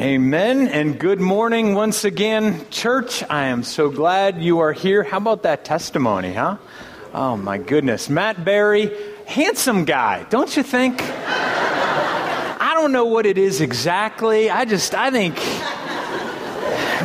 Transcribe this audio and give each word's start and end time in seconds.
Amen 0.00 0.68
and 0.68 0.98
good 0.98 1.20
morning 1.20 1.74
once 1.74 2.04
again, 2.06 2.64
church. 2.70 3.22
I 3.28 3.48
am 3.48 3.62
so 3.62 3.90
glad 3.90 4.42
you 4.42 4.60
are 4.60 4.72
here. 4.72 5.02
How 5.02 5.18
about 5.18 5.42
that 5.42 5.62
testimony, 5.62 6.32
huh? 6.32 6.56
Oh 7.12 7.36
my 7.36 7.58
goodness. 7.58 8.08
Matt 8.08 8.42
Barry, 8.42 8.90
handsome 9.26 9.84
guy, 9.84 10.24
don't 10.30 10.56
you 10.56 10.62
think? 10.62 11.02
I 11.02 12.70
don't 12.72 12.92
know 12.92 13.04
what 13.04 13.26
it 13.26 13.36
is 13.36 13.60
exactly. 13.60 14.48
I 14.48 14.64
just, 14.64 14.94
I 14.94 15.10
think, 15.10 15.36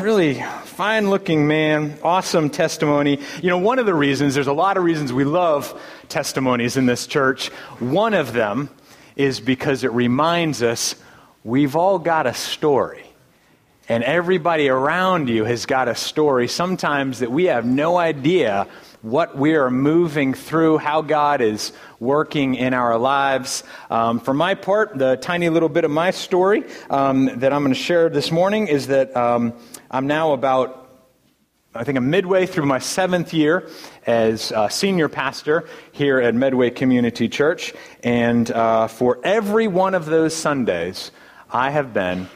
really 0.02 0.36
fine 0.64 1.10
looking 1.10 1.50
man, 1.50 2.00
awesome 2.02 2.50
testimony. 2.50 3.20
You 3.44 3.50
know, 3.50 3.58
one 3.58 3.78
of 3.78 3.86
the 3.86 3.94
reasons, 3.94 4.36
there's 4.36 4.48
a 4.48 4.54
lot 4.54 4.78
of 4.78 4.86
reasons 4.86 5.12
we 5.12 5.26
love 5.26 5.78
testimonies 6.08 6.78
in 6.78 6.86
this 6.86 7.08
church. 7.08 7.50
One 7.80 8.14
of 8.14 8.32
them 8.32 8.70
is 9.18 9.42
because 9.42 9.84
it 9.84 9.92
reminds 9.92 10.64
us 10.64 10.96
we've 11.46 11.76
all 11.76 12.00
got 12.00 12.28
a 12.28 12.34
story. 12.34 13.04
And 13.88 14.04
everybody 14.04 14.68
around 14.68 15.30
you 15.30 15.46
has 15.46 15.68
got 15.68 15.88
a 15.88 15.94
story, 15.94 16.48
sometimes 16.48 17.20
that 17.20 17.32
we 17.32 17.46
have 17.46 17.66
no 17.66 17.98
idea 17.98 18.68
what 19.04 19.38
we 19.38 19.54
are 19.56 19.70
moving 19.70 20.34
through, 20.34 20.80
how 20.80 21.04
God 21.04 21.40
is 21.40 21.72
working 22.00 22.56
in 22.56 22.74
our 22.74 22.98
lives. 22.98 23.64
Um, 23.92 24.20
for 24.20 24.34
my 24.34 24.56
part, 24.56 24.98
the 24.98 25.18
tiny 25.18 25.50
little 25.50 25.70
bit 25.70 25.86
of 25.86 25.92
my 25.92 26.10
story 26.10 26.64
um, 26.90 27.26
that 27.26 27.54
I'm 27.54 27.62
going 27.62 27.76
to 27.76 27.80
share 27.80 28.10
this 28.10 28.32
morning 28.32 28.68
is 28.68 28.88
that 28.88 29.16
um, 29.16 29.54
I'm 29.92 30.08
now 30.08 30.34
about 30.34 30.82
I 31.78 31.84
think 31.84 31.98
I'm 31.98 32.10
midway 32.10 32.46
through 32.46 32.68
my 32.68 32.80
seventh 32.80 33.34
year 33.34 33.68
as 34.08 34.54
a 34.56 34.70
senior 34.70 35.10
pastor 35.10 35.68
here 35.92 36.22
at 36.22 36.34
Medway 36.34 36.70
Community 36.70 37.28
Church. 37.28 37.74
And 38.02 38.50
uh, 38.50 38.88
for 38.88 39.20
every 39.26 39.68
one 39.68 39.94
of 39.94 40.06
those 40.06 40.34
Sundays, 40.34 41.12
I 41.52 41.70
have 41.70 41.94
been 41.94 42.28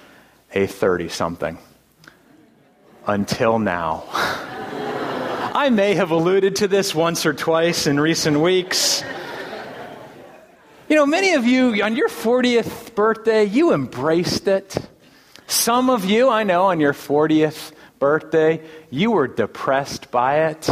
a 0.53 0.67
30 0.67 1.09
something 1.09 1.57
until 3.05 3.59
now. 3.59 4.03
I 5.53 5.69
may 5.71 5.95
have 5.95 6.11
alluded 6.11 6.57
to 6.57 6.67
this 6.67 6.93
once 6.93 7.25
or 7.25 7.33
twice 7.33 7.87
in 7.87 7.99
recent 7.99 8.39
weeks. 8.39 9.03
You 10.87 10.95
know, 10.95 11.05
many 11.05 11.33
of 11.33 11.45
you, 11.45 11.83
on 11.83 11.95
your 11.95 12.09
40th 12.09 12.95
birthday, 12.95 13.43
you 13.43 13.73
embraced 13.73 14.47
it. 14.47 14.75
Some 15.47 15.89
of 15.89 16.05
you, 16.05 16.29
I 16.29 16.43
know, 16.43 16.65
on 16.65 16.79
your 16.79 16.93
40th 16.93 17.73
birthday, 17.97 18.61
you 18.89 19.11
were 19.11 19.27
depressed 19.27 20.11
by 20.11 20.47
it. 20.47 20.69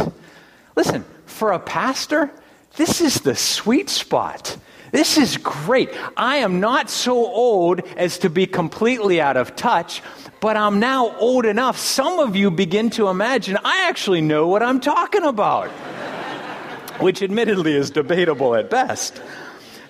Listen, 0.76 1.04
for 1.26 1.52
a 1.52 1.58
pastor, 1.58 2.30
this 2.76 3.00
is 3.00 3.20
the 3.20 3.34
sweet 3.34 3.90
spot. 3.90 4.56
This 4.90 5.18
is 5.18 5.36
great. 5.36 5.90
I 6.16 6.38
am 6.38 6.60
not 6.60 6.90
so 6.90 7.14
old 7.14 7.80
as 7.96 8.18
to 8.18 8.30
be 8.30 8.46
completely 8.46 9.20
out 9.20 9.36
of 9.36 9.54
touch, 9.54 10.02
but 10.40 10.56
I'm 10.56 10.80
now 10.80 11.16
old 11.18 11.44
enough. 11.44 11.78
Some 11.78 12.18
of 12.18 12.36
you 12.36 12.50
begin 12.50 12.90
to 12.90 13.08
imagine 13.08 13.58
I 13.64 13.88
actually 13.88 14.20
know 14.20 14.46
what 14.48 14.62
I'm 14.62 14.80
talking 14.80 15.24
about, 15.24 15.68
which 17.00 17.22
admittedly 17.22 17.74
is 17.74 17.90
debatable 17.90 18.54
at 18.54 18.70
best. 18.70 19.20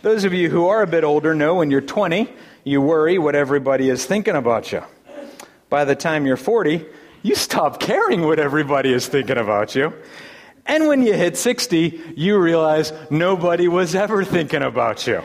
Those 0.03 0.25
of 0.25 0.33
you 0.33 0.49
who 0.49 0.67
are 0.67 0.83
a 0.83 0.87
bit 0.87 1.05
older 1.05 1.35
know 1.35 1.57
when 1.57 1.71
you're 1.71 1.81
20, 1.81 2.29
you 2.65 2.81
worry 2.81 3.19
what 3.19 3.35
everybody 3.35 3.89
is 3.89 4.05
thinking 4.05 4.37
about 4.37 4.73
you. 4.73 4.83
By 5.69 5.85
the 5.85 5.97
time 5.97 6.27
you're 6.27 6.37
40, 6.37 6.85
you 7.23 7.35
stop 7.35 7.81
caring 7.81 8.23
what 8.23 8.39
everybody 8.39 8.93
is 8.93 9.07
thinking 9.07 9.39
about 9.39 9.75
you. 9.75 9.93
And 10.69 10.87
when 10.87 11.03
you 11.03 11.15
hit 11.15 11.39
60, 11.39 12.15
you 12.15 12.39
realize 12.39 12.93
nobody 13.11 13.67
was 13.67 13.95
ever 13.95 14.23
thinking 14.25 14.63
about 14.63 15.07
you. 15.07 15.23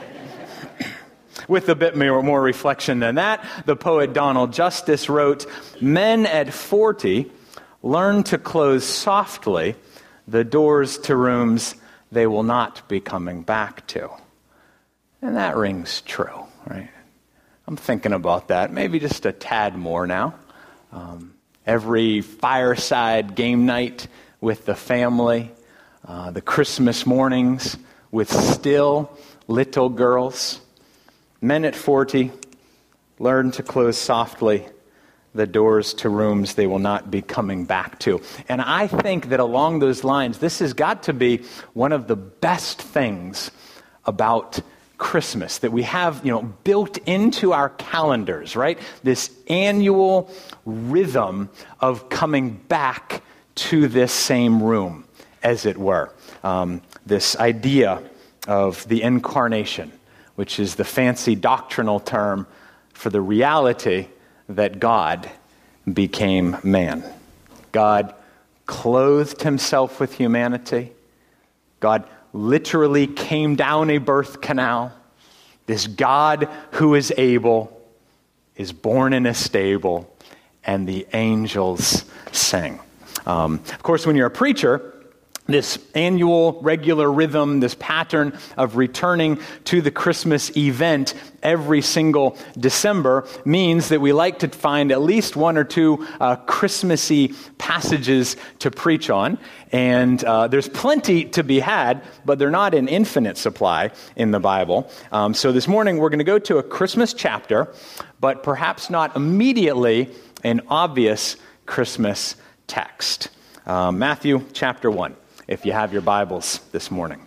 With 1.49 1.67
a 1.67 1.75
bit 1.75 1.97
more 1.97 2.41
reflection 2.41 2.99
than 2.99 3.15
that, 3.15 3.45
the 3.65 3.75
poet 3.75 4.13
Donald 4.13 4.53
Justice 4.53 5.09
wrote 5.09 5.45
Men 5.81 6.25
at 6.25 6.53
40 6.53 7.29
learn 7.83 8.23
to 8.23 8.37
close 8.37 8.85
softly 8.85 9.75
the 10.27 10.45
doors 10.45 10.97
to 10.97 11.15
rooms 11.15 11.75
they 12.11 12.25
will 12.25 12.43
not 12.43 12.87
be 12.87 13.01
coming 13.01 13.41
back 13.41 13.85
to. 13.87 14.09
And 15.21 15.35
that 15.35 15.57
rings 15.57 16.01
true, 16.01 16.47
right? 16.65 16.89
I'm 17.67 17.75
thinking 17.75 18.13
about 18.13 18.47
that, 18.47 18.71
maybe 18.71 18.99
just 18.99 19.25
a 19.25 19.31
tad 19.31 19.75
more 19.75 20.07
now. 20.07 20.35
Um, 20.91 21.33
every 21.65 22.21
fireside 22.21 23.35
game 23.35 23.65
night 23.65 24.07
with 24.43 24.65
the 24.65 24.75
family, 24.75 25.49
uh, 26.05 26.29
the 26.31 26.41
Christmas 26.41 27.05
mornings 27.05 27.77
with 28.11 28.29
still 28.29 29.09
little 29.47 29.87
girls. 29.87 30.59
Men 31.39 31.63
at 31.63 31.77
40 31.77 32.29
learn 33.19 33.51
to 33.51 33.63
close 33.63 33.97
softly 33.97 34.65
the 35.33 35.47
doors 35.47 35.93
to 35.93 36.09
rooms 36.09 36.55
they 36.55 36.67
will 36.67 36.77
not 36.77 37.09
be 37.09 37.21
coming 37.21 37.63
back 37.63 37.99
to. 37.99 38.21
And 38.49 38.61
I 38.61 38.87
think 38.87 39.29
that 39.29 39.39
along 39.39 39.79
those 39.79 40.03
lines, 40.03 40.39
this 40.39 40.59
has 40.59 40.73
got 40.73 41.03
to 41.03 41.13
be 41.13 41.37
one 41.71 41.93
of 41.93 42.07
the 42.07 42.17
best 42.17 42.81
things 42.81 43.49
about 44.03 44.59
Christmas 44.97 45.59
that 45.59 45.71
we 45.71 45.83
have, 45.83 46.19
you 46.25 46.33
know, 46.33 46.41
built 46.65 46.97
into 47.05 47.53
our 47.53 47.69
calendars, 47.69 48.57
right? 48.57 48.77
This 49.03 49.31
annual 49.47 50.29
rhythm 50.65 51.49
of 51.79 52.09
coming 52.09 52.57
back 52.67 53.23
to 53.55 53.87
this 53.87 54.11
same 54.11 54.61
room, 54.61 55.05
as 55.41 55.65
it 55.65 55.77
were. 55.77 56.11
Um, 56.43 56.81
this 57.05 57.35
idea 57.37 58.01
of 58.47 58.87
the 58.87 59.01
incarnation, 59.01 59.91
which 60.35 60.59
is 60.59 60.75
the 60.75 60.83
fancy 60.83 61.35
doctrinal 61.35 61.99
term 61.99 62.47
for 62.93 63.09
the 63.09 63.21
reality 63.21 64.07
that 64.49 64.79
God 64.79 65.29
became 65.91 66.57
man. 66.63 67.03
God 67.71 68.13
clothed 68.65 69.41
himself 69.41 69.99
with 69.99 70.13
humanity. 70.13 70.91
God 71.79 72.07
literally 72.31 73.07
came 73.07 73.55
down 73.55 73.89
a 73.89 73.97
birth 73.97 74.41
canal. 74.41 74.91
This 75.65 75.87
God 75.87 76.49
who 76.71 76.95
is 76.95 77.13
able 77.17 77.81
is 78.55 78.71
born 78.71 79.13
in 79.13 79.25
a 79.25 79.33
stable, 79.33 80.13
and 80.63 80.87
the 80.87 81.07
angels 81.13 82.05
sing. 82.31 82.79
Um, 83.25 83.55
of 83.69 83.83
course, 83.83 84.05
when 84.05 84.15
you're 84.15 84.27
a 84.27 84.31
preacher, 84.31 84.93
this 85.45 85.77
annual 85.93 86.61
regular 86.61 87.11
rhythm, 87.11 87.59
this 87.59 87.75
pattern 87.75 88.37
of 88.55 88.77
returning 88.77 89.39
to 89.65 89.81
the 89.81 89.91
Christmas 89.91 90.55
event 90.55 91.15
every 91.41 91.81
single 91.81 92.37
December 92.57 93.27
means 93.43 93.89
that 93.89 93.99
we 93.99 94.13
like 94.13 94.39
to 94.39 94.47
find 94.47 94.89
at 94.89 95.01
least 95.01 95.35
one 95.35 95.57
or 95.57 95.65
two 95.65 96.07
uh, 96.21 96.37
Christmassy 96.37 97.33
passages 97.57 98.37
to 98.59 98.71
preach 98.71 99.09
on. 99.09 99.37
And 99.73 100.23
uh, 100.23 100.47
there's 100.47 100.69
plenty 100.69 101.25
to 101.25 101.43
be 101.43 101.59
had, 101.59 102.03
but 102.23 102.39
they're 102.39 102.49
not 102.49 102.73
an 102.73 102.87
infinite 102.87 103.37
supply 103.37 103.91
in 104.15 104.31
the 104.31 104.39
Bible. 104.39 104.89
Um, 105.11 105.33
so 105.33 105.51
this 105.51 105.67
morning 105.67 105.97
we're 105.97 106.09
going 106.09 106.19
to 106.19 106.23
go 106.25 106.39
to 106.39 106.59
a 106.59 106.63
Christmas 106.63 107.13
chapter, 107.13 107.73
but 108.21 108.43
perhaps 108.43 108.89
not 108.89 109.13
immediately 109.17 110.09
an 110.45 110.61
obvious 110.69 111.35
Christmas 111.65 112.37
text. 112.67 113.29
Uh, 113.65 113.91
Matthew 113.91 114.45
chapter 114.53 114.91
1, 114.91 115.15
if 115.47 115.65
you 115.65 115.71
have 115.71 115.93
your 115.93 116.01
Bibles 116.01 116.59
this 116.71 116.91
morning. 116.91 117.25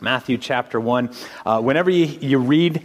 Matthew 0.00 0.38
chapter 0.38 0.78
1. 0.78 1.10
Uh, 1.44 1.60
whenever 1.60 1.90
you, 1.90 2.04
you 2.04 2.38
read 2.38 2.82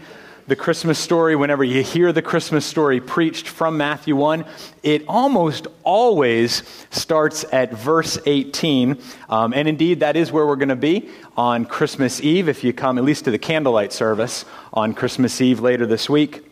the 0.47 0.55
Christmas 0.55 0.97
story, 0.97 1.35
whenever 1.35 1.63
you 1.63 1.83
hear 1.83 2.11
the 2.11 2.21
Christmas 2.21 2.65
story 2.65 2.99
preached 2.99 3.47
from 3.47 3.77
Matthew 3.77 4.15
1, 4.15 4.45
it 4.83 5.05
almost 5.07 5.67
always 5.83 6.63
starts 6.89 7.45
at 7.51 7.71
verse 7.71 8.17
18. 8.25 8.97
Um, 9.29 9.53
and 9.53 9.67
indeed, 9.67 9.99
that 9.99 10.15
is 10.15 10.31
where 10.31 10.45
we're 10.45 10.55
going 10.55 10.69
to 10.69 10.75
be 10.75 11.09
on 11.37 11.65
Christmas 11.65 12.21
Eve, 12.21 12.49
if 12.49 12.63
you 12.63 12.73
come 12.73 12.97
at 12.97 13.03
least 13.03 13.25
to 13.25 13.31
the 13.31 13.39
candlelight 13.39 13.93
service 13.93 14.45
on 14.73 14.93
Christmas 14.93 15.39
Eve 15.41 15.59
later 15.59 15.85
this 15.85 16.09
week. 16.09 16.43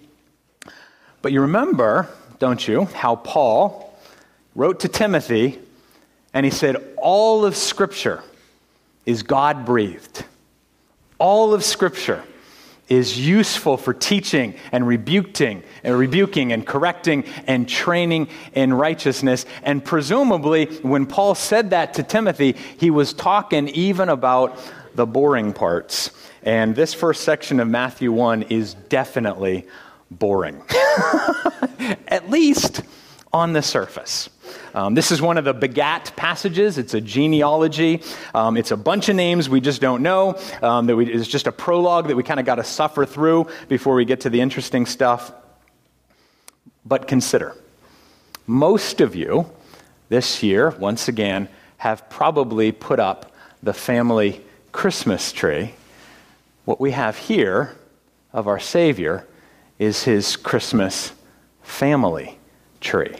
But 1.22 1.31
you 1.31 1.41
remember, 1.41 2.07
don't 2.38 2.66
you, 2.68 2.85
how 2.85 3.18
Paul 3.18 3.88
wrote 4.59 4.81
to 4.81 4.89
Timothy 4.89 5.57
and 6.33 6.45
he 6.45 6.51
said, 6.51 6.75
All 6.97 7.45
of 7.45 7.56
Scripture 7.56 8.21
is 9.06 9.23
God 9.23 9.65
breathed. 9.65 10.25
All 11.17 11.53
of 11.53 11.63
Scripture 11.63 12.21
is 12.89 13.17
useful 13.17 13.77
for 13.77 13.94
teaching 13.94 14.53
and 14.73 14.85
rebuking 14.85 15.63
and 15.81 15.97
rebuking 15.97 16.51
and 16.51 16.67
correcting 16.67 17.23
and 17.47 17.69
training 17.69 18.27
in 18.53 18.73
righteousness. 18.73 19.45
And 19.63 19.83
presumably, 19.83 20.65
when 20.81 21.05
Paul 21.05 21.35
said 21.35 21.69
that 21.69 21.94
to 21.94 22.03
Timothy, 22.03 22.57
he 22.77 22.91
was 22.91 23.13
talking 23.13 23.69
even 23.69 24.09
about 24.09 24.59
the 24.94 25.05
boring 25.05 25.53
parts. 25.53 26.12
And 26.44 26.75
this 26.75 26.94
first 26.94 27.23
section 27.23 27.62
of 27.62 27.69
Matthew 27.69 28.12
1 28.12 28.44
is 28.44 28.73
definitely 28.73 29.65
boring. 30.12 30.62
At 32.09 32.29
least 32.29 32.81
on 33.31 33.53
the 33.53 33.61
surface. 33.61 34.29
Um, 34.73 34.95
this 34.95 35.11
is 35.11 35.21
one 35.21 35.37
of 35.37 35.45
the 35.45 35.53
begat 35.53 36.13
passages. 36.15 36.77
It's 36.77 36.93
a 36.93 37.01
genealogy. 37.01 38.01
Um, 38.33 38.57
it's 38.57 38.71
a 38.71 38.77
bunch 38.77 39.09
of 39.09 39.15
names 39.15 39.49
we 39.49 39.61
just 39.61 39.81
don't 39.81 40.01
know. 40.01 40.39
Um, 40.61 40.87
that 40.87 40.95
we, 40.95 41.11
it's 41.11 41.27
just 41.27 41.47
a 41.47 41.51
prologue 41.51 42.07
that 42.07 42.15
we 42.15 42.23
kind 42.23 42.39
of 42.39 42.45
got 42.45 42.55
to 42.55 42.63
suffer 42.63 43.05
through 43.05 43.47
before 43.67 43.95
we 43.95 44.05
get 44.05 44.21
to 44.21 44.29
the 44.29 44.41
interesting 44.41 44.85
stuff. 44.85 45.31
But 46.85 47.07
consider 47.07 47.55
most 48.47 48.99
of 48.99 49.15
you 49.15 49.49
this 50.09 50.41
year, 50.41 50.71
once 50.71 51.07
again, 51.07 51.49
have 51.77 52.09
probably 52.09 52.71
put 52.71 52.99
up 52.99 53.31
the 53.61 53.73
family 53.73 54.41
Christmas 54.71 55.31
tree. 55.31 55.73
What 56.65 56.79
we 56.79 56.91
have 56.91 57.17
here 57.17 57.75
of 58.33 58.47
our 58.47 58.59
Savior 58.59 59.27
is 59.77 60.03
his 60.03 60.35
Christmas 60.35 61.13
family 61.61 62.38
tree. 62.79 63.15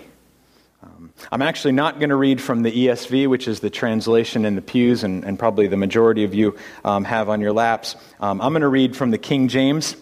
Um, 0.82 1.12
I'm 1.32 1.42
actually 1.42 1.74
not 1.74 2.00
going 2.00 2.10
to 2.10 2.16
read 2.16 2.42
from 2.42 2.64
the 2.64 2.72
ESV, 2.72 3.28
which 3.28 3.48
is 3.48 3.60
the 3.60 3.70
translation 3.70 4.46
in 4.46 4.56
the 4.56 4.62
pews, 4.62 5.04
and, 5.04 5.24
and 5.26 5.38
probably 5.38 5.68
the 5.68 5.78
majority 5.78 6.24
of 6.24 6.34
you 6.34 6.58
um, 6.86 7.04
have 7.04 7.30
on 7.30 7.42
your 7.42 7.54
laps. 7.54 7.96
Um, 8.20 8.42
I'm 8.42 8.54
going 8.54 8.62
to 8.62 8.68
read 8.70 8.96
from 8.96 9.12
the 9.12 9.18
King 9.18 9.48
James, 9.48 9.96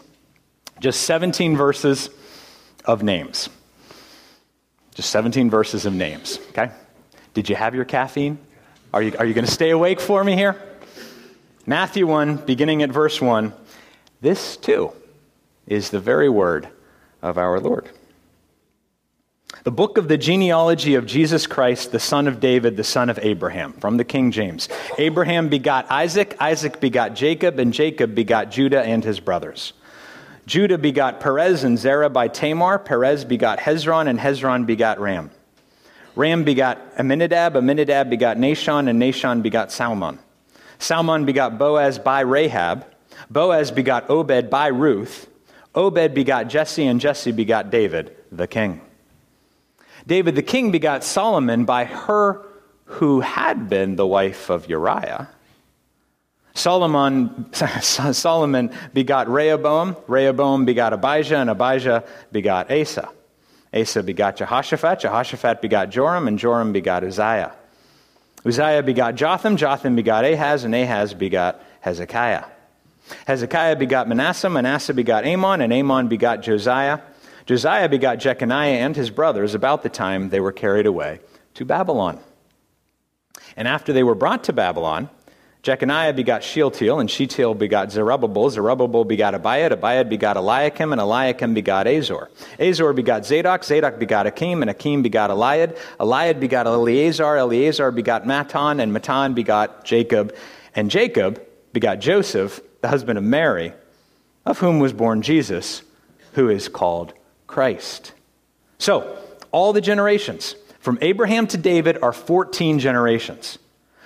just 0.80 1.02
17 1.04 1.58
verses 1.58 2.10
of 2.86 3.04
names. 3.04 3.50
Just 4.96 5.10
17 5.12 5.50
verses 5.50 5.86
of 5.86 5.94
names, 5.94 6.40
okay? 6.50 6.72
Did 7.34 7.50
you 7.50 7.56
have 7.56 7.76
your 7.76 7.86
caffeine? 7.86 8.40
Are 8.94 9.02
you, 9.02 9.14
are 9.20 9.26
you 9.26 9.34
going 9.34 9.46
to 9.46 9.52
stay 9.52 9.70
awake 9.70 10.00
for 10.00 10.24
me 10.24 10.36
here? 10.36 10.60
Matthew 11.66 12.08
1, 12.08 12.38
beginning 12.38 12.82
at 12.82 12.90
verse 12.90 13.22
1. 13.22 13.54
This, 14.22 14.58
too, 14.58 14.92
is 15.68 15.90
the 15.90 16.00
very 16.00 16.30
word 16.30 16.68
of 17.22 17.38
our 17.38 17.60
Lord. 17.60 17.90
The 19.68 19.72
book 19.72 19.98
of 19.98 20.08
the 20.08 20.18
genealogy 20.18 20.96
of 20.96 21.06
Jesus 21.06 21.46
Christ, 21.46 21.92
the 21.92 22.00
son 22.00 22.30
of 22.30 22.40
David, 22.40 22.78
the 22.78 22.86
son 22.86 23.10
of 23.10 23.20
Abraham, 23.22 23.74
from 23.74 23.98
the 23.98 24.06
King 24.06 24.32
James. 24.32 24.70
Abraham 24.98 25.50
begot 25.50 25.92
Isaac, 25.92 26.38
Isaac 26.40 26.80
begot 26.80 27.16
Jacob, 27.16 27.60
and 27.60 27.74
Jacob 27.74 28.16
begot 28.16 28.50
Judah 28.50 28.82
and 28.82 29.04
his 29.04 29.20
brothers. 29.20 29.74
Judah 30.46 30.78
begot 30.78 31.20
Perez 31.20 31.66
and 31.66 31.78
Zerah 31.78 32.10
by 32.10 32.30
Tamar. 32.30 32.80
Perez 32.80 33.26
begot 33.26 33.60
Hezron, 33.60 34.08
and 34.08 34.18
Hezron 34.18 34.66
begot 34.66 35.02
Ram. 35.02 35.32
Ram 36.16 36.46
begot 36.46 36.96
Amminadab, 36.98 37.58
Amminadab 37.58 38.10
begot 38.10 38.38
Nahshon, 38.38 38.88
and 38.88 39.02
Nahshon 39.02 39.44
begot 39.44 39.70
Salmon. 39.74 40.18
Salmon 40.80 41.26
begot 41.26 41.58
Boaz 41.58 42.00
by 42.00 42.22
Rahab. 42.22 42.86
Boaz 43.30 43.72
begot 43.72 44.10
Obed 44.10 44.50
by 44.50 44.68
Ruth. 44.68 45.28
Obed 45.76 46.14
begot 46.14 46.48
Jesse, 46.48 46.88
and 46.88 47.02
Jesse 47.02 47.34
begot 47.34 47.70
David, 47.70 48.16
the 48.32 48.48
king. 48.48 48.80
David 50.08 50.36
the 50.36 50.42
king 50.42 50.72
begot 50.72 51.04
Solomon 51.04 51.66
by 51.66 51.84
her 51.84 52.42
who 52.86 53.20
had 53.20 53.70
been 53.70 53.98
the 53.98 54.08
wife 54.08 54.50
of 54.50 54.70
Uriah. 54.70 55.30
Solomon, 56.54 57.54
Solomon 57.54 58.72
begot 58.94 59.28
Rehoboam. 59.28 59.98
Rehoboam 60.08 60.66
begot 60.66 60.94
Abijah, 60.94 61.38
and 61.38 61.50
Abijah 61.50 62.04
begot 62.32 62.72
Asa. 62.72 63.10
Asa 63.74 64.02
begot 64.02 64.38
Jehoshaphat. 64.38 65.02
Jehoshaphat 65.02 65.62
begot 65.62 65.90
Joram, 65.90 66.28
and 66.28 66.40
Joram 66.40 66.72
begot 66.72 67.04
Uzziah. 67.04 67.54
Uzziah 68.46 68.82
begot 68.82 69.16
Jotham, 69.16 69.58
Jotham 69.58 69.96
begot 69.96 70.24
Ahaz, 70.24 70.64
and 70.64 70.74
Ahaz 70.74 71.14
begot 71.14 71.62
Hezekiah. 71.82 72.46
Hezekiah 73.26 73.76
begot 73.76 74.08
Manasseh, 74.08 74.50
Manasseh 74.50 74.94
begot 74.94 75.26
Amon, 75.26 75.62
and 75.62 75.74
Amon 75.74 76.08
begot 76.08 76.42
Josiah. 76.42 77.00
Josiah 77.48 77.88
begot 77.88 78.20
Jeconiah 78.20 78.80
and 78.80 78.94
his 78.94 79.10
brothers 79.10 79.56
about 79.56 79.82
the 79.82 79.90
time 79.90 80.30
they 80.30 80.42
were 80.42 80.52
carried 80.52 80.86
away 80.86 81.22
to 81.54 81.64
Babylon. 81.64 82.20
And 83.56 83.70
after 83.70 83.94
they 83.94 84.04
were 84.04 84.16
brought 84.16 84.44
to 84.46 84.54
Babylon, 84.54 85.10
Jeconiah 85.64 86.14
begot 86.14 86.44
Shealtiel, 86.44 87.00
and 87.00 87.10
Shealtiel 87.10 87.54
begot 87.54 87.90
Zerubbabel. 87.90 88.50
Zerubbabel 88.50 89.06
begot 89.06 89.34
Abiad. 89.34 89.72
Abiad 89.72 90.10
begot 90.10 90.36
Eliakim, 90.36 90.92
and 90.92 91.00
Eliakim 91.00 91.54
begot 91.54 91.88
Azor. 91.88 92.30
Azor 92.60 92.92
begot 92.92 93.26
Zadok. 93.26 93.64
Zadok 93.64 93.98
begot 93.98 94.28
Achim, 94.28 94.62
and 94.62 94.70
Achim 94.70 95.02
begot 95.02 95.30
Eliad. 95.30 95.78
Eliad 96.02 96.42
begot 96.42 96.68
Eleazar. 96.68 97.38
Eleazar 97.38 97.92
begot 97.92 98.26
Matthan, 98.26 98.82
and 98.82 98.94
Matthan 98.94 99.34
begot 99.34 99.86
Jacob. 99.86 100.36
And 100.76 100.92
Jacob 100.92 101.42
begot 101.72 102.00
Joseph, 102.00 102.60
the 102.82 102.90
husband 102.90 103.18
of 103.18 103.24
Mary, 103.24 103.72
of 104.46 104.60
whom 104.60 104.80
was 104.80 104.92
born 104.92 105.22
Jesus, 105.22 105.82
who 106.34 106.50
is 106.50 106.68
called 106.68 107.14
Christ. 107.48 108.14
So, 108.78 109.18
all 109.52 109.74
the 109.74 109.82
generations, 109.82 110.56
from 110.80 111.00
Abraham 111.02 111.48
to 111.48 111.58
David, 111.58 111.98
are 112.02 112.14
14 112.14 112.80
generations. 112.80 113.58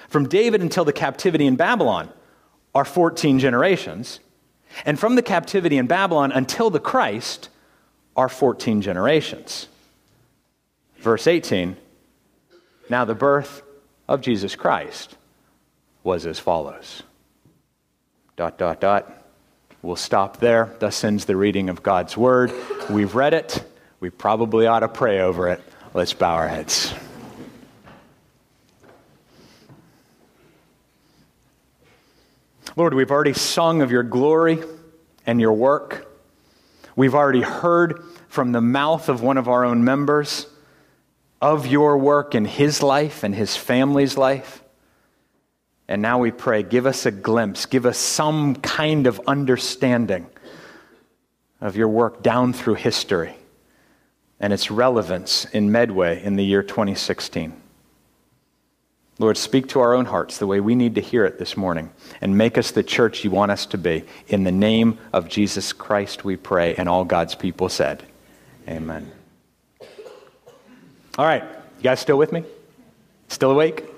From 0.07 0.29
David 0.29 0.61
until 0.61 0.85
the 0.85 0.93
captivity 0.93 1.45
in 1.45 1.55
Babylon 1.55 2.09
are 2.73 2.85
14 2.85 3.39
generations. 3.39 4.19
And 4.85 4.99
from 4.99 5.15
the 5.15 5.21
captivity 5.21 5.77
in 5.77 5.87
Babylon 5.87 6.31
until 6.31 6.69
the 6.69 6.79
Christ 6.79 7.49
are 8.15 8.29
14 8.29 8.81
generations. 8.81 9.67
Verse 10.97 11.27
18 11.27 11.75
Now 12.89 13.05
the 13.05 13.15
birth 13.15 13.63
of 14.07 14.21
Jesus 14.21 14.55
Christ 14.55 15.15
was 16.03 16.25
as 16.25 16.39
follows. 16.39 17.03
Dot, 18.35 18.57
dot, 18.57 18.79
dot. 18.81 19.20
We'll 19.83 19.95
stop 19.95 20.37
there. 20.37 20.75
Thus 20.79 21.03
ends 21.03 21.25
the 21.25 21.35
reading 21.35 21.69
of 21.69 21.81
God's 21.81 22.15
word. 22.15 22.51
We've 22.89 23.15
read 23.15 23.33
it. 23.33 23.63
We 23.99 24.11
probably 24.11 24.67
ought 24.67 24.81
to 24.81 24.87
pray 24.87 25.21
over 25.21 25.47
it. 25.49 25.61
Let's 25.93 26.13
bow 26.13 26.35
our 26.35 26.47
heads. 26.47 26.93
Lord, 32.75 32.93
we've 32.93 33.11
already 33.11 33.33
sung 33.33 33.81
of 33.81 33.91
your 33.91 34.03
glory 34.03 34.59
and 35.25 35.41
your 35.41 35.53
work. 35.53 36.07
We've 36.95 37.15
already 37.15 37.41
heard 37.41 38.03
from 38.27 38.51
the 38.51 38.61
mouth 38.61 39.09
of 39.09 39.21
one 39.21 39.37
of 39.37 39.47
our 39.49 39.65
own 39.65 39.83
members 39.83 40.47
of 41.41 41.65
your 41.65 41.97
work 41.97 42.35
in 42.35 42.45
his 42.45 42.83
life 42.83 43.23
and 43.23 43.33
his 43.33 43.57
family's 43.57 44.17
life. 44.17 44.63
And 45.91 46.01
now 46.01 46.19
we 46.19 46.31
pray, 46.31 46.63
give 46.63 46.85
us 46.85 47.05
a 47.05 47.11
glimpse, 47.11 47.65
give 47.65 47.85
us 47.85 47.97
some 47.97 48.55
kind 48.55 49.07
of 49.07 49.19
understanding 49.27 50.25
of 51.59 51.75
your 51.75 51.89
work 51.89 52.23
down 52.23 52.53
through 52.53 52.75
history 52.75 53.35
and 54.39 54.53
its 54.53 54.71
relevance 54.71 55.43
in 55.51 55.69
Medway 55.69 56.23
in 56.23 56.37
the 56.37 56.45
year 56.45 56.63
2016. 56.63 57.51
Lord, 59.19 59.35
speak 59.35 59.67
to 59.67 59.81
our 59.81 59.93
own 59.93 60.05
hearts 60.05 60.37
the 60.37 60.47
way 60.47 60.61
we 60.61 60.75
need 60.75 60.95
to 60.95 61.01
hear 61.01 61.25
it 61.25 61.37
this 61.37 61.57
morning 61.57 61.91
and 62.21 62.37
make 62.37 62.57
us 62.57 62.71
the 62.71 62.83
church 62.83 63.25
you 63.25 63.29
want 63.29 63.51
us 63.51 63.65
to 63.65 63.77
be. 63.77 64.05
In 64.29 64.45
the 64.45 64.51
name 64.51 64.97
of 65.11 65.27
Jesus 65.27 65.73
Christ, 65.73 66.23
we 66.23 66.37
pray. 66.37 66.73
And 66.75 66.87
all 66.87 67.03
God's 67.03 67.35
people 67.35 67.67
said, 67.67 68.01
Amen. 68.65 69.11
All 71.17 71.25
right, 71.25 71.43
you 71.43 71.83
guys 71.83 71.99
still 71.99 72.17
with 72.17 72.31
me? 72.31 72.45
Still 73.27 73.51
awake? 73.51 73.90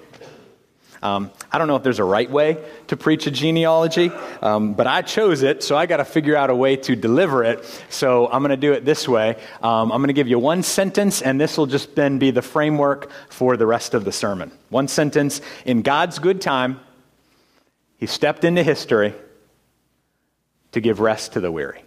Um, 1.03 1.31
I 1.51 1.57
don't 1.57 1.67
know 1.67 1.75
if 1.75 1.83
there's 1.83 1.99
a 1.99 2.03
right 2.05 2.31
way 2.31 2.63
to 2.87 2.95
preach 2.95 3.27
a 3.27 3.31
genealogy, 3.31 4.09
um, 4.41 4.73
but 4.73 4.87
I 4.87 5.01
chose 5.01 5.43
it, 5.43 5.61
so 5.61 5.75
I 5.75 5.85
got 5.85 5.97
to 5.97 6.05
figure 6.05 6.37
out 6.37 6.49
a 6.49 6.55
way 6.55 6.77
to 6.77 6.95
deliver 6.95 7.43
it. 7.43 7.65
So 7.89 8.27
I'm 8.31 8.41
going 8.41 8.51
to 8.51 8.57
do 8.57 8.71
it 8.71 8.85
this 8.85 9.05
way. 9.05 9.35
Um, 9.61 9.91
I'm 9.91 9.99
going 9.99 10.07
to 10.07 10.13
give 10.13 10.29
you 10.29 10.39
one 10.39 10.63
sentence, 10.63 11.21
and 11.21 11.41
this 11.41 11.57
will 11.57 11.65
just 11.65 11.93
then 11.95 12.19
be 12.19 12.31
the 12.31 12.41
framework 12.41 13.11
for 13.29 13.57
the 13.57 13.65
rest 13.65 13.93
of 13.93 14.05
the 14.05 14.13
sermon. 14.13 14.49
One 14.69 14.87
sentence 14.87 15.41
In 15.65 15.81
God's 15.81 16.19
good 16.19 16.39
time, 16.39 16.79
He 17.97 18.05
stepped 18.05 18.45
into 18.45 18.63
history 18.63 19.13
to 20.71 20.79
give 20.79 21.01
rest 21.01 21.33
to 21.33 21.41
the 21.41 21.51
weary. 21.51 21.83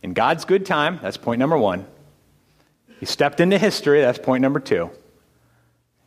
In 0.00 0.12
God's 0.12 0.44
good 0.44 0.64
time, 0.64 1.00
that's 1.02 1.16
point 1.16 1.40
number 1.40 1.58
one. 1.58 1.86
He 3.00 3.06
stepped 3.06 3.40
into 3.40 3.58
history, 3.58 4.00
that's 4.00 4.20
point 4.20 4.42
number 4.42 4.60
two, 4.60 4.90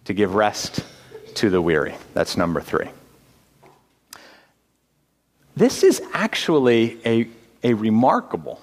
to 0.06 0.14
give 0.14 0.34
rest 0.34 0.86
to 1.36 1.50
the 1.50 1.62
weary. 1.62 1.96
That's 2.14 2.38
number 2.38 2.62
three. 2.62 2.90
This 5.56 5.84
is 5.84 6.02
actually 6.14 7.00
a, 7.06 7.28
a 7.64 7.74
remarkable 7.74 8.60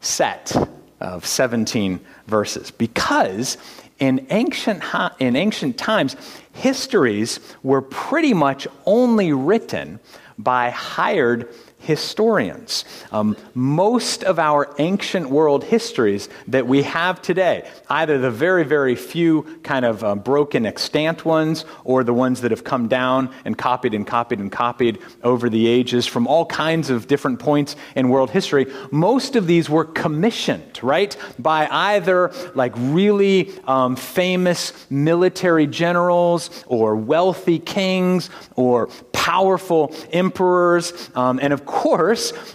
set 0.00 0.54
of 1.00 1.26
17 1.26 2.00
verses 2.26 2.70
because 2.70 3.58
in 3.98 4.26
ancient, 4.30 4.82
in 5.18 5.36
ancient 5.36 5.78
times, 5.78 6.16
histories 6.52 7.40
were 7.62 7.82
pretty 7.82 8.34
much 8.34 8.66
only 8.86 9.32
written 9.32 10.00
by 10.38 10.70
hired 10.70 11.48
historians. 11.82 12.84
Um, 13.10 13.36
most 13.54 14.24
of 14.24 14.38
our 14.38 14.74
ancient 14.78 15.28
world 15.30 15.64
histories 15.64 16.28
that 16.48 16.66
we 16.66 16.82
have 16.82 17.20
today, 17.20 17.68
either 17.90 18.18
the 18.18 18.30
very, 18.30 18.64
very 18.64 18.94
few 18.94 19.42
kind 19.62 19.84
of 19.84 20.04
uh, 20.04 20.14
broken 20.14 20.64
extant 20.64 21.24
ones 21.24 21.64
or 21.84 22.04
the 22.04 22.14
ones 22.14 22.40
that 22.42 22.50
have 22.50 22.64
come 22.64 22.88
down 22.88 23.34
and 23.44 23.58
copied 23.58 23.94
and 23.94 24.06
copied 24.06 24.38
and 24.38 24.52
copied 24.52 24.98
over 25.22 25.50
the 25.50 25.66
ages 25.66 26.06
from 26.06 26.26
all 26.26 26.46
kinds 26.46 26.88
of 26.88 27.08
different 27.08 27.38
points 27.40 27.74
in 27.96 28.08
world 28.08 28.30
history, 28.30 28.66
most 28.90 29.34
of 29.34 29.46
these 29.46 29.68
were 29.68 29.84
commissioned, 29.84 30.78
right, 30.82 31.16
by 31.38 31.66
either 31.66 32.32
like 32.54 32.72
really 32.76 33.52
um, 33.66 33.96
famous 33.96 34.72
military 34.88 35.66
generals 35.66 36.64
or 36.66 36.94
wealthy 36.94 37.58
kings 37.58 38.30
or 38.56 38.86
powerful 39.12 39.94
emperors. 40.12 41.10
Um, 41.14 41.38
and 41.40 41.52
of 41.52 41.64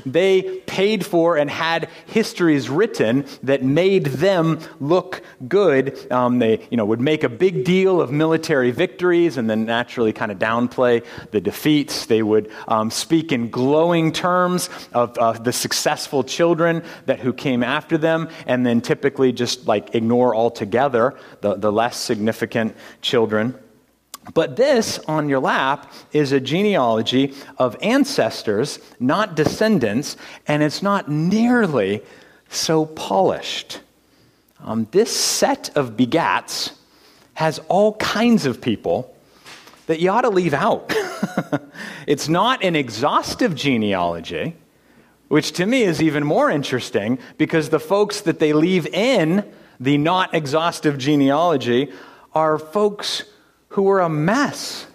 they 0.05 0.61
paid 0.65 1.05
for 1.05 1.37
and 1.37 1.49
had 1.49 1.89
histories 2.05 2.69
written 2.69 3.25
that 3.43 3.63
made 3.63 4.05
them 4.05 4.59
look 4.79 5.21
good. 5.47 6.11
Um, 6.11 6.39
they 6.39 6.65
you 6.69 6.77
know, 6.77 6.85
would 6.85 7.01
make 7.01 7.23
a 7.23 7.29
big 7.29 7.63
deal 7.63 8.01
of 8.01 8.11
military 8.11 8.71
victories 8.71 9.37
and 9.37 9.49
then 9.49 9.65
naturally 9.65 10.13
kind 10.13 10.31
of 10.31 10.39
downplay 10.39 11.05
the 11.31 11.41
defeats. 11.41 12.05
They 12.05 12.23
would 12.23 12.51
um, 12.67 12.91
speak 12.91 13.31
in 13.31 13.49
glowing 13.49 14.11
terms 14.11 14.69
of 14.93 15.17
uh, 15.17 15.33
the 15.33 15.53
successful 15.53 16.23
children 16.23 16.83
that 17.05 17.19
who 17.19 17.33
came 17.33 17.63
after 17.63 17.97
them, 17.97 18.29
and 18.45 18.65
then 18.65 18.81
typically 18.81 19.31
just 19.31 19.67
like 19.67 19.95
ignore 19.95 20.35
altogether 20.35 21.15
the, 21.41 21.55
the 21.55 21.71
less 21.71 21.97
significant 21.97 22.75
children. 23.01 23.55
But 24.33 24.55
this 24.55 24.99
on 25.07 25.29
your 25.29 25.39
lap 25.39 25.91
is 26.11 26.31
a 26.31 26.39
genealogy 26.39 27.33
of 27.57 27.77
ancestors, 27.81 28.79
not 28.99 29.35
descendants, 29.35 30.17
and 30.47 30.61
it's 30.63 30.81
not 30.81 31.09
nearly 31.09 32.01
so 32.49 32.85
polished. 32.85 33.81
Um, 34.59 34.87
this 34.91 35.15
set 35.15 35.75
of 35.77 35.91
begats 35.91 36.73
has 37.35 37.59
all 37.69 37.93
kinds 37.95 38.45
of 38.45 38.61
people 38.61 39.13
that 39.85 39.99
you 39.99 40.09
ought 40.09 40.21
to 40.21 40.29
leave 40.29 40.53
out. 40.53 40.93
it's 42.07 42.27
not 42.27 42.63
an 42.63 42.75
exhaustive 42.75 43.55
genealogy, 43.55 44.55
which 45.27 45.51
to 45.53 45.65
me 45.65 45.83
is 45.83 46.01
even 46.01 46.23
more 46.25 46.49
interesting 46.49 47.19
because 47.37 47.69
the 47.69 47.79
folks 47.79 48.21
that 48.21 48.39
they 48.39 48.53
leave 48.53 48.87
in 48.87 49.45
the 49.79 49.97
not 49.97 50.33
exhaustive 50.33 50.97
genealogy 50.97 51.91
are 52.33 52.57
folks 52.57 53.23
who 53.77 53.83
were 53.83 53.99
a 53.99 54.09
mess. 54.09 54.87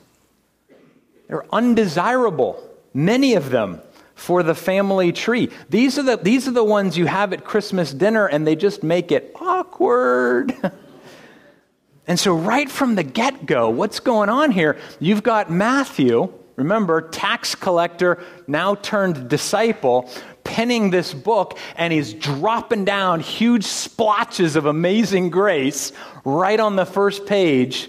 They're 1.29 1.47
undesirable, 1.55 2.61
many 2.93 3.35
of 3.35 3.51
them, 3.51 3.81
for 4.17 4.43
the 4.43 4.57
family 4.57 5.13
tree. 5.13 5.51
These 5.71 6.01
are 6.01 6.03
the, 6.03 6.17
these 6.17 6.49
are 6.49 6.51
the 6.51 6.65
ones 6.65 6.99
you 6.99 7.07
have 7.07 7.33
at 7.33 7.45
Christmas 7.45 7.95
dinner 7.95 8.27
and 8.27 8.45
they 8.45 8.57
just 8.57 8.83
make 8.83 9.13
it 9.13 9.37
awkward. 9.41 10.53
and 12.09 12.19
so, 12.19 12.35
right 12.35 12.69
from 12.69 12.97
the 12.97 13.05
get 13.05 13.47
go, 13.47 13.71
what's 13.71 14.01
going 14.01 14.29
on 14.29 14.51
here? 14.51 14.77
You've 14.99 15.23
got 15.23 15.49
Matthew, 15.49 16.33
remember, 16.57 17.03
tax 17.03 17.55
collector, 17.55 18.19
now 18.49 18.75
turned 18.75 19.29
disciple, 19.29 20.11
penning 20.43 20.91
this 20.91 21.15
book, 21.15 21.57
and 21.77 21.93
he's 21.93 22.15
dropping 22.15 22.85
down 22.85 23.21
huge 23.21 23.63
splotches 23.63 24.57
of 24.57 24.67
amazing 24.67 25.31
grace 25.31 25.93
right 26.25 26.59
on 26.59 26.75
the 26.75 26.85
first 26.85 27.27
page 27.27 27.89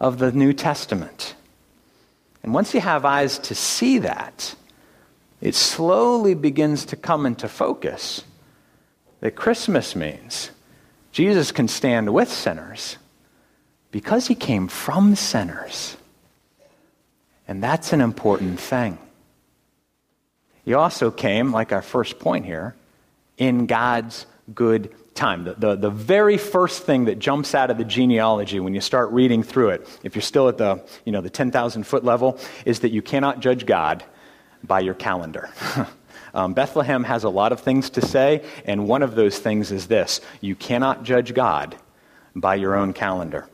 of 0.00 0.18
the 0.18 0.32
New 0.32 0.52
Testament. 0.52 1.34
And 2.42 2.54
once 2.54 2.72
you 2.72 2.80
have 2.80 3.04
eyes 3.04 3.38
to 3.40 3.54
see 3.54 3.98
that, 3.98 4.54
it 5.40 5.54
slowly 5.54 6.34
begins 6.34 6.84
to 6.86 6.96
come 6.96 7.26
into 7.26 7.48
focus 7.48 8.24
that 9.20 9.36
Christmas 9.36 9.94
means 9.94 10.50
Jesus 11.12 11.52
can 11.52 11.68
stand 11.68 12.12
with 12.12 12.32
sinners 12.32 12.96
because 13.90 14.26
he 14.26 14.34
came 14.34 14.68
from 14.68 15.16
sinners. 15.16 15.96
And 17.46 17.62
that's 17.62 17.92
an 17.92 18.00
important 18.00 18.60
thing. 18.60 18.98
He 20.64 20.74
also 20.74 21.10
came, 21.10 21.52
like 21.52 21.72
our 21.72 21.82
first 21.82 22.18
point 22.18 22.46
here, 22.46 22.74
in 23.36 23.66
God's 23.66 24.26
good 24.54 24.94
time. 25.14 25.44
The, 25.44 25.54
the, 25.54 25.76
the, 25.76 25.90
very 25.90 26.38
first 26.38 26.84
thing 26.84 27.06
that 27.06 27.18
jumps 27.18 27.54
out 27.54 27.70
of 27.70 27.78
the 27.78 27.84
genealogy 27.84 28.60
when 28.60 28.74
you 28.74 28.80
start 28.80 29.10
reading 29.10 29.42
through 29.42 29.70
it, 29.70 30.00
if 30.02 30.14
you're 30.14 30.22
still 30.22 30.48
at 30.48 30.58
the, 30.58 30.84
you 31.04 31.12
know, 31.12 31.20
the 31.20 31.30
10,000 31.30 31.82
foot 31.84 32.04
level, 32.04 32.38
is 32.64 32.80
that 32.80 32.90
you 32.90 33.02
cannot 33.02 33.40
judge 33.40 33.66
God 33.66 34.04
by 34.62 34.80
your 34.80 34.94
calendar. 34.94 35.50
um, 36.34 36.54
Bethlehem 36.54 37.04
has 37.04 37.24
a 37.24 37.28
lot 37.28 37.52
of 37.52 37.60
things 37.60 37.90
to 37.90 38.02
say, 38.02 38.44
and 38.64 38.86
one 38.86 39.02
of 39.02 39.14
those 39.14 39.38
things 39.38 39.72
is 39.72 39.88
this 39.88 40.20
you 40.40 40.54
cannot 40.54 41.02
judge 41.02 41.34
God 41.34 41.76
by 42.34 42.54
your 42.54 42.74
own 42.74 42.92
calendar. 42.92 43.48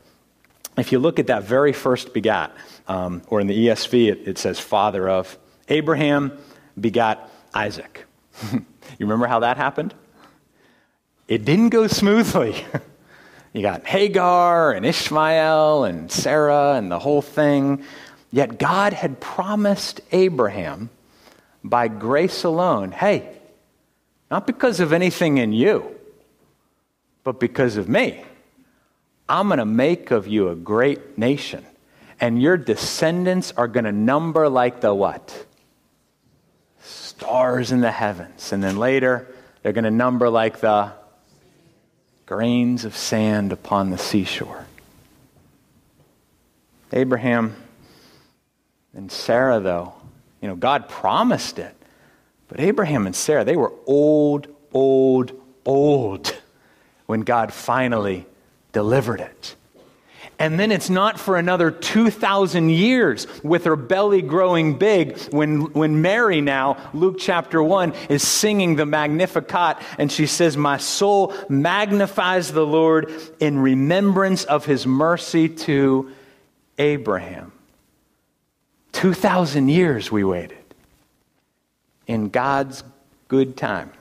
If 0.77 0.91
you 0.91 0.99
look 0.99 1.17
at 1.17 1.27
that 1.27 1.43
very 1.43 1.73
first 1.73 2.13
begat, 2.13 2.55
um, 2.87 3.23
or 3.27 3.41
in 3.41 3.47
the 3.47 3.67
ESV, 3.67 4.11
it, 4.11 4.27
it 4.27 4.37
says 4.37 4.59
father 4.59 5.09
of, 5.09 5.37
Abraham 5.69 6.37
begat 6.79 7.29
Isaac. 7.53 8.05
you 8.53 8.61
remember 8.99 9.25
how 9.25 9.39
that 9.39 9.57
happened? 9.57 9.95
It 11.27 11.45
didn't 11.45 11.69
go 11.69 11.87
smoothly. 11.87 12.65
you 13.53 13.61
got 13.61 13.85
Hagar 13.85 14.71
and 14.71 14.85
Ishmael 14.85 15.83
and 15.83 16.11
Sarah 16.11 16.75
and 16.75 16.91
the 16.91 16.99
whole 16.99 17.21
thing. 17.21 17.83
Yet 18.31 18.57
God 18.57 18.93
had 18.93 19.19
promised 19.19 20.01
Abraham 20.11 20.89
by 21.63 21.87
grace 21.87 22.43
alone 22.43 22.91
hey, 22.91 23.37
not 24.29 24.47
because 24.47 24.79
of 24.79 24.93
anything 24.93 25.37
in 25.37 25.53
you, 25.53 25.95
but 27.23 27.39
because 27.39 27.77
of 27.77 27.87
me. 27.89 28.23
I'm 29.29 29.47
going 29.47 29.59
to 29.59 29.65
make 29.65 30.11
of 30.11 30.27
you 30.27 30.49
a 30.49 30.55
great 30.55 31.17
nation, 31.17 31.65
and 32.19 32.41
your 32.41 32.55
descendants 32.55 33.51
are 33.57 33.67
going 33.67 33.83
to 33.83 33.91
number 33.91 34.47
like 34.47 34.79
the 34.79 34.93
what? 34.93 35.45
Stars 36.79 37.71
in 37.71 37.81
the 37.81 37.91
heavens. 37.91 38.53
And 38.53 38.63
then 38.63 38.77
later, 38.77 39.27
they're 39.61 39.73
going 39.73 39.83
to 39.83 39.91
number 39.91 40.29
like 40.29 40.61
the 40.61 40.93
grains 42.27 42.85
of 42.85 42.95
sand 42.95 43.51
upon 43.51 43.89
the 43.89 43.97
seashore. 43.97 44.67
Abraham 46.93 47.55
and 48.93 49.11
Sarah, 49.11 49.59
though, 49.59 49.93
you 50.41 50.47
know, 50.47 50.55
God 50.55 50.89
promised 50.89 51.57
it. 51.57 51.73
But 52.49 52.59
Abraham 52.59 53.05
and 53.07 53.15
Sarah, 53.15 53.43
they 53.43 53.55
were 53.55 53.73
old, 53.87 54.47
old, 54.73 55.31
old 55.65 56.35
when 57.05 57.21
God 57.21 57.53
finally 57.53 58.25
delivered 58.73 59.21
it. 59.21 59.55
And 60.39 60.59
then 60.59 60.71
it's 60.71 60.89
not 60.89 61.19
for 61.19 61.35
another 61.35 61.71
2,000 61.71 62.69
years 62.69 63.25
with 63.43 63.63
her 63.65 63.75
belly 63.75 64.21
growing 64.21 64.77
big 64.77 65.17
when, 65.29 65.73
when 65.73 66.03
Mary 66.03 66.41
now, 66.41 66.77
Luke 66.93 67.15
chapter 67.17 67.61
1, 67.61 67.93
is 68.09 68.21
singing 68.21 68.75
the 68.75 68.85
Magnificat 68.85 69.77
and 69.97 70.11
she 70.11 70.27
says, 70.27 70.55
My 70.55 70.77
soul 70.77 71.33
magnifies 71.49 72.51
the 72.51 72.65
Lord 72.65 73.11
in 73.39 73.57
remembrance 73.57 74.43
of 74.43 74.65
his 74.65 74.85
mercy 74.85 75.49
to 75.49 76.11
Abraham. 76.77 77.51
2,000 78.91 79.69
years 79.69 80.11
we 80.11 80.23
waited 80.23 80.57
in 82.05 82.29
God's 82.29 82.83
good 83.27 83.57
time. 83.57 83.91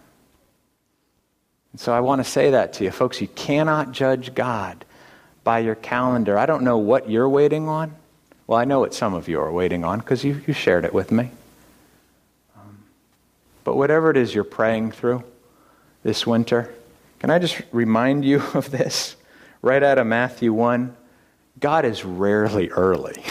And 1.72 1.80
so 1.80 1.94
I 1.94 2.00
want 2.00 2.22
to 2.22 2.30
say 2.30 2.50
that 2.50 2.74
to 2.74 2.84
you, 2.84 2.90
folks. 2.90 3.22
You 3.22 3.28
cannot 3.28 3.92
judge 3.92 4.34
God 4.34 4.84
by 5.46 5.60
your 5.60 5.76
calendar. 5.76 6.36
I 6.36 6.44
don't 6.44 6.64
know 6.64 6.76
what 6.76 7.08
you're 7.08 7.28
waiting 7.28 7.68
on. 7.68 7.94
Well, 8.48 8.58
I 8.58 8.64
know 8.64 8.80
what 8.80 8.92
some 8.92 9.14
of 9.14 9.28
you 9.28 9.40
are 9.40 9.52
waiting 9.52 9.84
on 9.84 10.00
because 10.00 10.24
you, 10.24 10.42
you 10.44 10.52
shared 10.52 10.84
it 10.84 10.92
with 10.92 11.12
me. 11.12 11.30
Um, 12.56 12.78
but 13.62 13.76
whatever 13.76 14.10
it 14.10 14.16
is 14.16 14.34
you're 14.34 14.42
praying 14.42 14.90
through 14.90 15.22
this 16.02 16.26
winter, 16.26 16.74
can 17.20 17.30
I 17.30 17.38
just 17.38 17.62
remind 17.70 18.24
you 18.24 18.42
of 18.54 18.72
this? 18.72 19.14
Right 19.62 19.84
out 19.84 19.98
of 19.98 20.06
Matthew 20.08 20.52
1 20.52 20.96
God 21.60 21.84
is 21.84 22.04
rarely 22.04 22.68
early, 22.70 23.22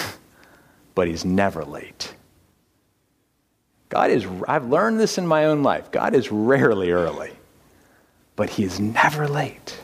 but 0.95 1.09
He's 1.09 1.25
never 1.25 1.65
late. 1.65 2.15
God 3.89 4.09
is, 4.09 4.25
I've 4.47 4.69
learned 4.69 5.01
this 5.01 5.17
in 5.17 5.27
my 5.27 5.45
own 5.45 5.63
life. 5.63 5.91
God 5.91 6.15
is 6.15 6.31
rarely 6.31 6.91
early, 6.91 7.31
but 8.37 8.51
He 8.51 8.63
is 8.63 8.79
never 8.79 9.27
late. 9.27 9.77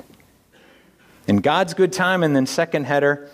In 1.31 1.37
God's 1.37 1.73
good 1.73 1.93
time, 1.93 2.23
and 2.23 2.35
then 2.35 2.45
second 2.45 2.83
header, 2.83 3.29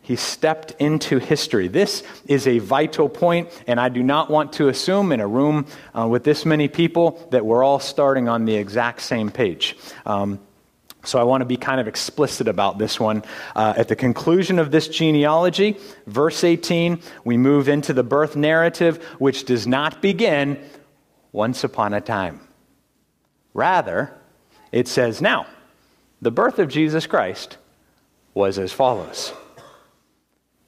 he 0.00 0.16
stepped 0.16 0.70
into 0.78 1.18
history. 1.18 1.68
This 1.68 2.02
is 2.24 2.46
a 2.46 2.58
vital 2.58 3.06
point, 3.06 3.50
and 3.66 3.78
I 3.78 3.90
do 3.90 4.02
not 4.02 4.30
want 4.30 4.54
to 4.54 4.68
assume 4.68 5.12
in 5.12 5.20
a 5.20 5.26
room 5.26 5.66
uh, 5.94 6.08
with 6.08 6.24
this 6.24 6.46
many 6.46 6.68
people 6.68 7.28
that 7.32 7.44
we're 7.44 7.62
all 7.62 7.80
starting 7.80 8.30
on 8.30 8.46
the 8.46 8.54
exact 8.54 9.02
same 9.02 9.30
page. 9.30 9.76
Um, 10.06 10.40
so 11.04 11.18
I 11.18 11.24
want 11.24 11.42
to 11.42 11.44
be 11.44 11.58
kind 11.58 11.82
of 11.82 11.86
explicit 11.86 12.48
about 12.48 12.78
this 12.78 12.98
one. 12.98 13.22
Uh, 13.54 13.74
at 13.76 13.88
the 13.88 13.96
conclusion 13.96 14.58
of 14.58 14.70
this 14.70 14.88
genealogy, 14.88 15.76
verse 16.06 16.44
18, 16.44 16.98
we 17.26 17.36
move 17.36 17.68
into 17.68 17.92
the 17.92 18.02
birth 18.02 18.36
narrative, 18.36 19.04
which 19.18 19.44
does 19.44 19.66
not 19.66 20.00
begin 20.00 20.58
once 21.30 21.62
upon 21.62 21.92
a 21.92 22.00
time. 22.00 22.40
Rather, 23.52 24.18
it 24.72 24.88
says, 24.88 25.20
Now, 25.20 25.46
the 26.24 26.30
birth 26.30 26.58
of 26.58 26.68
Jesus 26.68 27.06
Christ 27.06 27.58
was 28.32 28.58
as 28.58 28.72
follows 28.72 29.32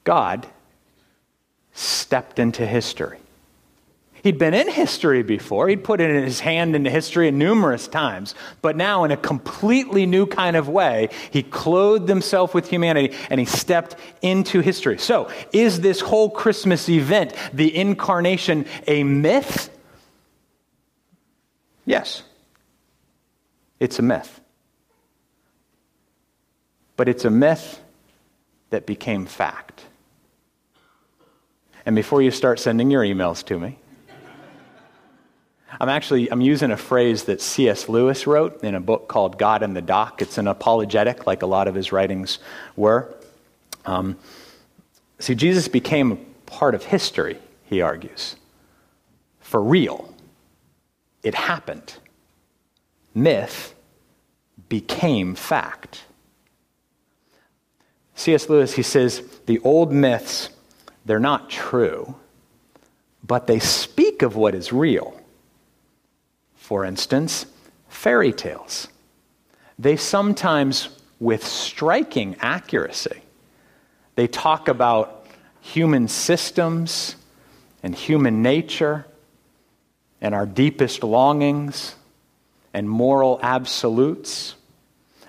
God 0.03 0.47
stepped 1.73 2.39
into 2.39 2.65
history. 2.65 3.17
He'd 4.23 4.37
been 4.37 4.53
in 4.53 4.69
history 4.69 5.23
before. 5.23 5.67
He'd 5.67 5.83
put 5.83 5.99
in 5.99 6.23
his 6.23 6.39
hand 6.39 6.75
into 6.75 6.89
history 6.89 7.29
numerous 7.31 7.87
times. 7.87 8.35
But 8.61 8.75
now, 8.75 9.03
in 9.03 9.11
a 9.11 9.17
completely 9.17 10.05
new 10.05 10.27
kind 10.27 10.55
of 10.55 10.69
way, 10.69 11.09
he 11.31 11.43
clothed 11.43 12.07
himself 12.07 12.53
with 12.53 12.69
humanity 12.69 13.15
and 13.29 13.39
he 13.39 13.45
stepped 13.45 13.95
into 14.21 14.59
history. 14.61 14.97
So, 14.97 15.29
is 15.53 15.81
this 15.81 16.01
whole 16.01 16.29
Christmas 16.29 16.87
event, 16.87 17.33
the 17.53 17.75
incarnation, 17.75 18.65
a 18.85 19.03
myth? 19.03 19.69
Yes. 21.85 22.23
It's 23.79 23.99
a 23.99 24.03
myth. 24.03 24.39
But 26.97 27.07
it's 27.07 27.23
a 27.23 27.29
myth 27.29 27.79
that 28.71 28.85
became 28.85 29.25
fact. 29.25 29.85
And 31.85 31.95
before 31.95 32.21
you 32.21 32.31
start 32.31 32.59
sending 32.59 32.91
your 32.91 33.03
emails 33.03 33.45
to 33.45 33.57
me, 33.57 33.77
I'm 35.79 35.89
actually 35.89 36.29
I'm 36.31 36.41
using 36.41 36.71
a 36.71 36.77
phrase 36.77 37.23
that 37.25 37.39
C.S. 37.39 37.87
Lewis 37.87 38.25
wrote 38.25 38.63
in 38.63 38.75
a 38.75 38.79
book 38.79 39.07
called 39.07 39.37
God 39.37 39.63
in 39.63 39.73
the 39.73 39.81
Dock. 39.81 40.21
It's 40.21 40.37
an 40.37 40.47
apologetic, 40.47 41.27
like 41.27 41.43
a 41.43 41.45
lot 41.45 41.67
of 41.67 41.75
his 41.75 41.91
writings 41.91 42.39
were. 42.75 43.13
Um, 43.85 44.17
see, 45.19 45.35
Jesus 45.35 45.67
became 45.67 46.11
a 46.11 46.17
part 46.49 46.73
of 46.73 46.83
history, 46.83 47.37
he 47.65 47.81
argues, 47.81 48.35
for 49.39 49.61
real. 49.61 50.13
It 51.23 51.35
happened. 51.35 51.95
Myth 53.13 53.75
became 54.69 55.35
fact. 55.35 56.03
C.S. 58.17 58.49
Lewis, 58.49 58.73
he 58.73 58.81
says, 58.81 59.21
the 59.45 59.59
old 59.59 59.91
myths, 59.91 60.49
they're 61.05 61.19
not 61.19 61.51
true, 61.51 62.15
but 63.23 63.45
they 63.45 63.59
speak 63.59 64.23
of 64.23 64.35
what 64.35 64.55
is 64.55 64.73
real. 64.73 65.17
For 66.55 66.83
instance, 66.83 67.45
fairy 67.87 68.33
tales. 68.33 68.87
They 69.77 69.97
sometimes, 69.97 70.89
with 71.19 71.45
striking 71.45 72.35
accuracy, 72.39 73.21
they 74.15 74.27
talk 74.27 74.67
about 74.67 75.27
human 75.61 76.07
systems 76.07 77.15
and 77.83 77.93
human 77.93 78.41
nature 78.41 79.05
and 80.21 80.33
our 80.33 80.47
deepest 80.47 81.03
longings 81.03 81.95
and 82.73 82.89
moral 82.89 83.39
absolutes. 83.43 84.55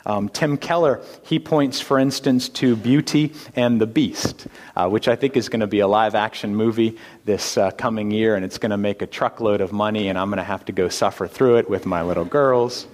Um, 0.08 0.30
Tim 0.30 0.56
Keller, 0.56 1.02
he 1.22 1.38
points, 1.38 1.82
for 1.82 1.98
instance, 1.98 2.48
to 2.48 2.74
Beauty 2.76 3.34
and 3.54 3.78
the 3.78 3.86
Beast, 3.86 4.46
uh, 4.74 4.88
which 4.88 5.06
I 5.06 5.14
think 5.14 5.36
is 5.36 5.50
going 5.50 5.60
to 5.60 5.66
be 5.66 5.80
a 5.80 5.86
live 5.86 6.14
action 6.14 6.56
movie 6.56 6.96
this 7.26 7.58
uh, 7.58 7.70
coming 7.72 8.10
year, 8.10 8.34
and 8.34 8.42
it's 8.42 8.56
going 8.56 8.70
to 8.70 8.78
make 8.78 9.02
a 9.02 9.06
truckload 9.06 9.60
of 9.60 9.70
money, 9.70 10.08
and 10.08 10.18
I'm 10.18 10.30
going 10.30 10.38
to 10.38 10.44
have 10.44 10.64
to 10.64 10.72
go 10.72 10.88
suffer 10.88 11.28
through 11.28 11.58
it 11.58 11.68
with 11.68 11.84
my 11.84 12.02
little 12.02 12.24
girls. 12.24 12.86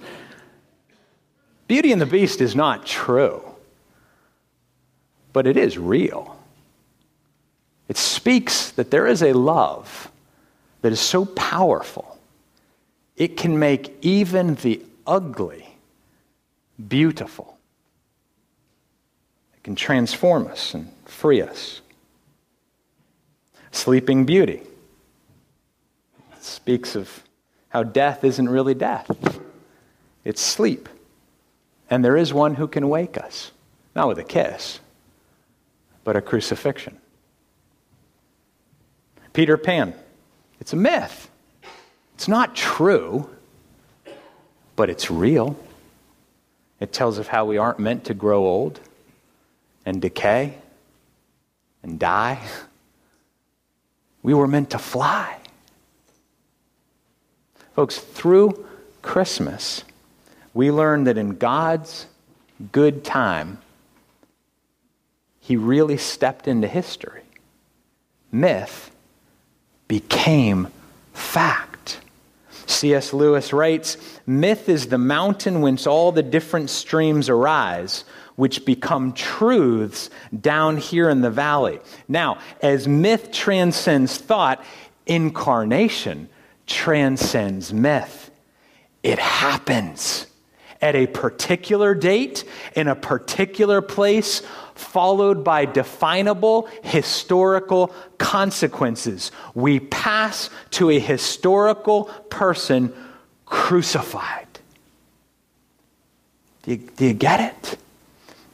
Beauty 1.69 1.93
and 1.93 2.01
the 2.01 2.05
Beast 2.05 2.41
is 2.41 2.53
not 2.53 2.85
true, 2.85 3.41
but 5.31 5.47
it 5.47 5.55
is 5.55 5.77
real. 5.77 6.37
It 7.87 7.95
speaks 7.95 8.71
that 8.71 8.91
there 8.91 9.07
is 9.07 9.23
a 9.23 9.31
love 9.31 10.11
that 10.81 10.91
is 10.91 10.99
so 10.99 11.23
powerful, 11.23 12.19
it 13.15 13.37
can 13.37 13.57
make 13.57 13.95
even 14.01 14.55
the 14.55 14.81
ugly 15.07 15.74
beautiful. 16.87 17.57
It 19.55 19.63
can 19.63 19.75
transform 19.75 20.47
us 20.47 20.73
and 20.73 20.91
free 21.05 21.41
us. 21.41 21.81
Sleeping 23.71 24.25
Beauty 24.25 24.61
it 26.33 26.43
speaks 26.43 26.95
of 26.95 27.23
how 27.69 27.83
death 27.83 28.23
isn't 28.23 28.47
really 28.47 28.73
death, 28.73 29.09
it's 30.23 30.41
sleep. 30.41 30.87
And 31.89 32.03
there 32.03 32.17
is 32.17 32.33
one 32.33 32.55
who 32.55 32.67
can 32.67 32.89
wake 32.89 33.17
us, 33.17 33.51
not 33.95 34.07
with 34.07 34.17
a 34.17 34.23
kiss, 34.23 34.79
but 36.03 36.15
a 36.15 36.21
crucifixion. 36.21 36.97
Peter 39.33 39.57
Pan, 39.57 39.93
it's 40.59 40.73
a 40.73 40.77
myth. 40.77 41.29
It's 42.15 42.27
not 42.27 42.55
true, 42.55 43.29
but 44.75 44.89
it's 44.89 45.11
real. 45.11 45.57
It 46.85 46.93
tells 46.93 47.17
of 47.17 47.29
how 47.29 47.45
we 47.45 47.57
aren't 47.57 47.79
meant 47.79 48.05
to 48.05 48.13
grow 48.13 48.45
old 48.45 48.79
and 49.87 49.99
decay 49.99 50.59
and 51.81 51.97
die. 51.97 52.39
We 54.21 54.35
were 54.35 54.45
meant 54.47 54.69
to 54.69 54.77
fly. 54.77 55.35
Folks, 57.73 57.97
through 57.97 58.67
Christmas, 59.01 59.83
we 60.53 60.69
learn 60.69 61.05
that 61.05 61.17
in 61.17 61.37
God's 61.37 62.05
good 62.71 63.03
time, 63.03 63.57
He 65.39 65.57
really 65.57 65.97
stepped 65.97 66.47
into 66.47 66.67
history. 66.67 67.23
Myth 68.31 68.91
became 69.87 70.67
fact. 71.15 71.74
C.S. 72.67 73.13
Lewis 73.13 73.53
writes 73.53 73.97
Myth 74.25 74.69
is 74.69 74.87
the 74.87 74.97
mountain 74.97 75.61
whence 75.61 75.87
all 75.87 76.11
the 76.11 76.23
different 76.23 76.69
streams 76.69 77.29
arise, 77.29 78.03
which 78.35 78.65
become 78.65 79.13
truths 79.13 80.09
down 80.41 80.77
here 80.77 81.09
in 81.09 81.21
the 81.21 81.31
valley. 81.31 81.79
Now, 82.07 82.39
as 82.61 82.87
myth 82.87 83.31
transcends 83.31 84.17
thought, 84.17 84.63
incarnation 85.05 86.29
transcends 86.67 87.73
myth. 87.73 88.31
It 89.03 89.19
happens 89.19 90.27
at 90.81 90.95
a 90.95 91.07
particular 91.07 91.95
date, 91.95 92.43
in 92.75 92.87
a 92.87 92.95
particular 92.95 93.81
place, 93.81 94.41
followed 94.75 95.43
by 95.43 95.65
definable 95.65 96.67
historical 96.83 97.93
consequences. 98.17 99.31
We 99.53 99.79
pass 99.79 100.49
to 100.71 100.89
a 100.89 100.99
historical 100.99 102.05
person 102.29 102.93
crucified. 103.45 104.47
Do 106.63 106.71
you, 106.71 106.77
do 106.77 107.05
you 107.05 107.13
get 107.13 107.39
it? 107.39 107.77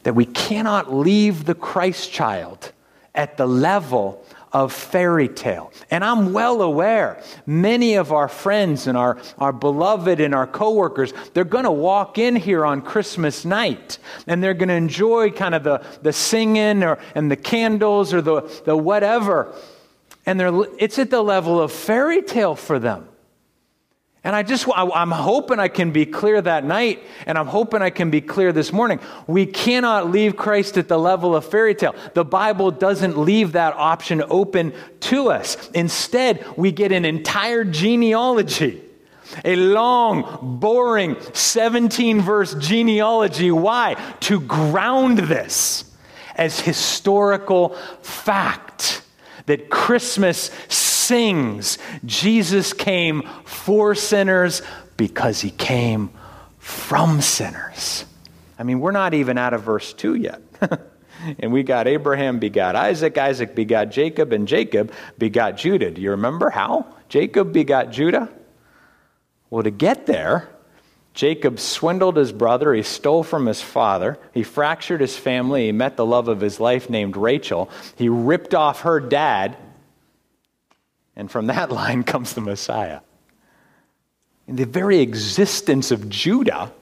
That 0.04 0.14
we 0.14 0.26
cannot 0.26 0.92
leave 0.92 1.44
the 1.44 1.54
Christ 1.54 2.12
child 2.12 2.72
at 3.14 3.36
the 3.36 3.46
level 3.46 4.24
of 4.52 4.72
fairy 4.72 5.28
tale. 5.28 5.72
And 5.90 6.04
I'm 6.04 6.32
well 6.32 6.62
aware 6.62 7.22
many 7.46 7.94
of 7.94 8.12
our 8.12 8.28
friends 8.28 8.86
and 8.86 8.96
our, 8.98 9.18
our 9.38 9.52
beloved 9.52 10.20
and 10.20 10.34
our 10.34 10.46
coworkers, 10.46 11.12
they're 11.32 11.44
going 11.44 11.64
to 11.64 11.70
walk 11.72 12.18
in 12.18 12.36
here 12.36 12.64
on 12.64 12.82
Christmas 12.82 13.44
night 13.44 13.98
and 14.26 14.42
they're 14.42 14.54
going 14.54 14.68
to 14.68 14.74
enjoy 14.74 15.30
kind 15.30 15.54
of 15.54 15.64
the, 15.64 15.84
the 16.02 16.12
singing 16.12 16.82
or, 16.82 16.98
and 17.14 17.30
the 17.30 17.36
candles 17.36 18.12
or 18.12 18.20
the, 18.20 18.42
the 18.64 18.76
whatever. 18.76 19.54
And 20.26 20.38
they're, 20.38 20.52
it's 20.78 20.98
at 20.98 21.10
the 21.10 21.22
level 21.22 21.60
of 21.60 21.72
fairy 21.72 22.22
tale 22.22 22.54
for 22.54 22.78
them. 22.78 23.08
And 24.24 24.36
I 24.36 24.44
just, 24.44 24.68
I'm 24.72 25.10
hoping 25.10 25.58
I 25.58 25.66
can 25.66 25.90
be 25.90 26.06
clear 26.06 26.40
that 26.40 26.64
night, 26.64 27.02
and 27.26 27.36
I'm 27.36 27.48
hoping 27.48 27.82
I 27.82 27.90
can 27.90 28.10
be 28.10 28.20
clear 28.20 28.52
this 28.52 28.72
morning. 28.72 29.00
We 29.26 29.46
cannot 29.46 30.12
leave 30.12 30.36
Christ 30.36 30.78
at 30.78 30.86
the 30.86 30.96
level 30.96 31.34
of 31.34 31.44
fairy 31.44 31.74
tale. 31.74 31.96
The 32.14 32.24
Bible 32.24 32.70
doesn't 32.70 33.18
leave 33.18 33.52
that 33.52 33.74
option 33.74 34.22
open 34.28 34.74
to 35.00 35.30
us. 35.30 35.68
Instead, 35.70 36.46
we 36.56 36.70
get 36.70 36.92
an 36.92 37.04
entire 37.04 37.64
genealogy, 37.64 38.80
a 39.44 39.56
long, 39.56 40.58
boring 40.60 41.16
17 41.32 42.20
verse 42.20 42.54
genealogy. 42.54 43.50
Why? 43.50 43.96
To 44.20 44.38
ground 44.38 45.18
this 45.18 45.84
as 46.36 46.60
historical 46.60 47.70
fact 48.02 49.02
that 49.46 49.68
Christmas 49.68 50.52
sings 51.06 51.78
Jesus 52.04 52.72
came 52.72 53.22
for 53.44 53.94
sinners 53.94 54.62
because 54.96 55.40
he 55.40 55.50
came 55.50 56.10
from 56.58 57.20
sinners. 57.20 58.04
I 58.58 58.62
mean, 58.62 58.80
we're 58.80 58.92
not 58.92 59.14
even 59.14 59.38
out 59.38 59.54
of 59.54 59.62
verse 59.62 59.92
2 59.92 60.14
yet. 60.14 60.40
and 61.38 61.52
we 61.52 61.62
got 61.62 61.88
Abraham 61.88 62.38
begot 62.38 62.76
Isaac, 62.76 63.18
Isaac 63.18 63.54
begot 63.54 63.90
Jacob, 63.90 64.32
and 64.32 64.46
Jacob 64.46 64.92
begot 65.18 65.56
Judah. 65.56 65.90
Do 65.90 66.00
you 66.00 66.12
remember 66.12 66.50
how 66.50 66.86
Jacob 67.08 67.52
begot 67.52 67.90
Judah? 67.90 68.28
Well, 69.50 69.64
to 69.64 69.70
get 69.70 70.06
there, 70.06 70.48
Jacob 71.14 71.58
swindled 71.58 72.16
his 72.16 72.32
brother. 72.32 72.72
He 72.72 72.82
stole 72.82 73.22
from 73.22 73.46
his 73.46 73.60
father. 73.60 74.18
He 74.32 74.44
fractured 74.44 75.00
his 75.00 75.16
family. 75.16 75.66
He 75.66 75.72
met 75.72 75.96
the 75.96 76.06
love 76.06 76.28
of 76.28 76.40
his 76.40 76.58
life 76.58 76.88
named 76.88 77.16
Rachel. 77.16 77.68
He 77.96 78.08
ripped 78.08 78.54
off 78.54 78.82
her 78.82 78.98
dad 78.98 79.56
and 81.16 81.30
from 81.30 81.46
that 81.46 81.70
line 81.80 82.02
comes 82.02 82.34
the 82.34 82.40
Messiah. 82.40 83.00
And 84.46 84.58
the 84.58 84.66
very 84.66 84.98
existence 84.98 85.90
of 85.90 86.08
Judah 86.08 86.72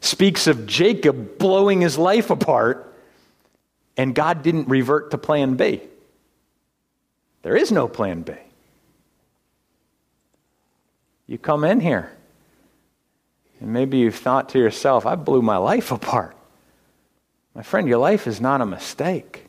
speaks 0.00 0.46
of 0.46 0.66
Jacob 0.66 1.38
blowing 1.38 1.80
his 1.80 1.98
life 1.98 2.30
apart, 2.30 2.94
and 3.96 4.14
God 4.14 4.42
didn't 4.42 4.68
revert 4.68 5.10
to 5.10 5.18
plan 5.18 5.56
B. 5.56 5.82
There 7.42 7.56
is 7.56 7.70
no 7.70 7.88
plan 7.88 8.22
B. 8.22 8.34
you 11.30 11.38
come 11.38 11.62
in 11.62 11.78
here. 11.78 12.10
And 13.60 13.72
maybe 13.72 13.98
you've 13.98 14.16
thought 14.16 14.48
to 14.50 14.58
yourself, 14.58 15.06
I 15.06 15.14
blew 15.14 15.42
my 15.42 15.58
life 15.58 15.92
apart. 15.92 16.36
My 17.54 17.62
friend, 17.62 17.86
your 17.86 17.98
life 17.98 18.26
is 18.26 18.40
not 18.40 18.60
a 18.60 18.66
mistake. 18.66 19.46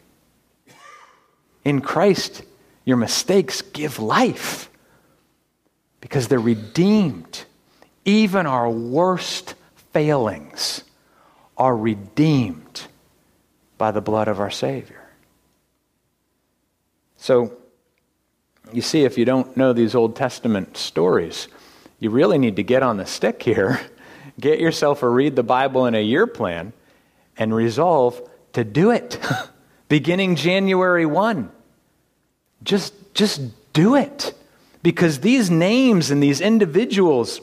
In 1.65 1.81
Christ, 1.81 2.43
your 2.85 2.97
mistakes 2.97 3.61
give 3.61 3.99
life 3.99 4.69
because 5.99 6.27
they're 6.27 6.39
redeemed. 6.39 7.45
Even 8.05 8.45
our 8.45 8.69
worst 8.69 9.55
failings 9.93 10.83
are 11.57 11.75
redeemed 11.75 12.87
by 13.77 13.91
the 13.91 14.01
blood 14.01 14.27
of 14.27 14.39
our 14.39 14.49
Savior. 14.49 14.97
So, 17.17 17.55
you 18.73 18.81
see, 18.81 19.03
if 19.03 19.17
you 19.17 19.25
don't 19.25 19.55
know 19.55 19.73
these 19.73 19.93
Old 19.93 20.15
Testament 20.15 20.75
stories, 20.75 21.47
you 21.99 22.09
really 22.09 22.39
need 22.39 22.55
to 22.55 22.63
get 22.63 22.81
on 22.81 22.97
the 22.97 23.05
stick 23.05 23.43
here, 23.43 23.79
get 24.39 24.59
yourself 24.59 25.03
a 25.03 25.09
read 25.09 25.35
the 25.35 25.43
Bible 25.43 25.85
in 25.85 25.93
a 25.93 26.01
year 26.01 26.25
plan, 26.25 26.73
and 27.37 27.53
resolve 27.53 28.27
to 28.53 28.63
do 28.63 28.89
it 28.89 29.19
beginning 29.87 30.35
January 30.35 31.05
1. 31.05 31.51
Just, 32.63 32.93
just 33.13 33.41
do 33.73 33.95
it. 33.95 34.33
Because 34.83 35.19
these 35.19 35.51
names 35.51 36.11
and 36.11 36.21
these 36.21 36.41
individuals, 36.41 37.39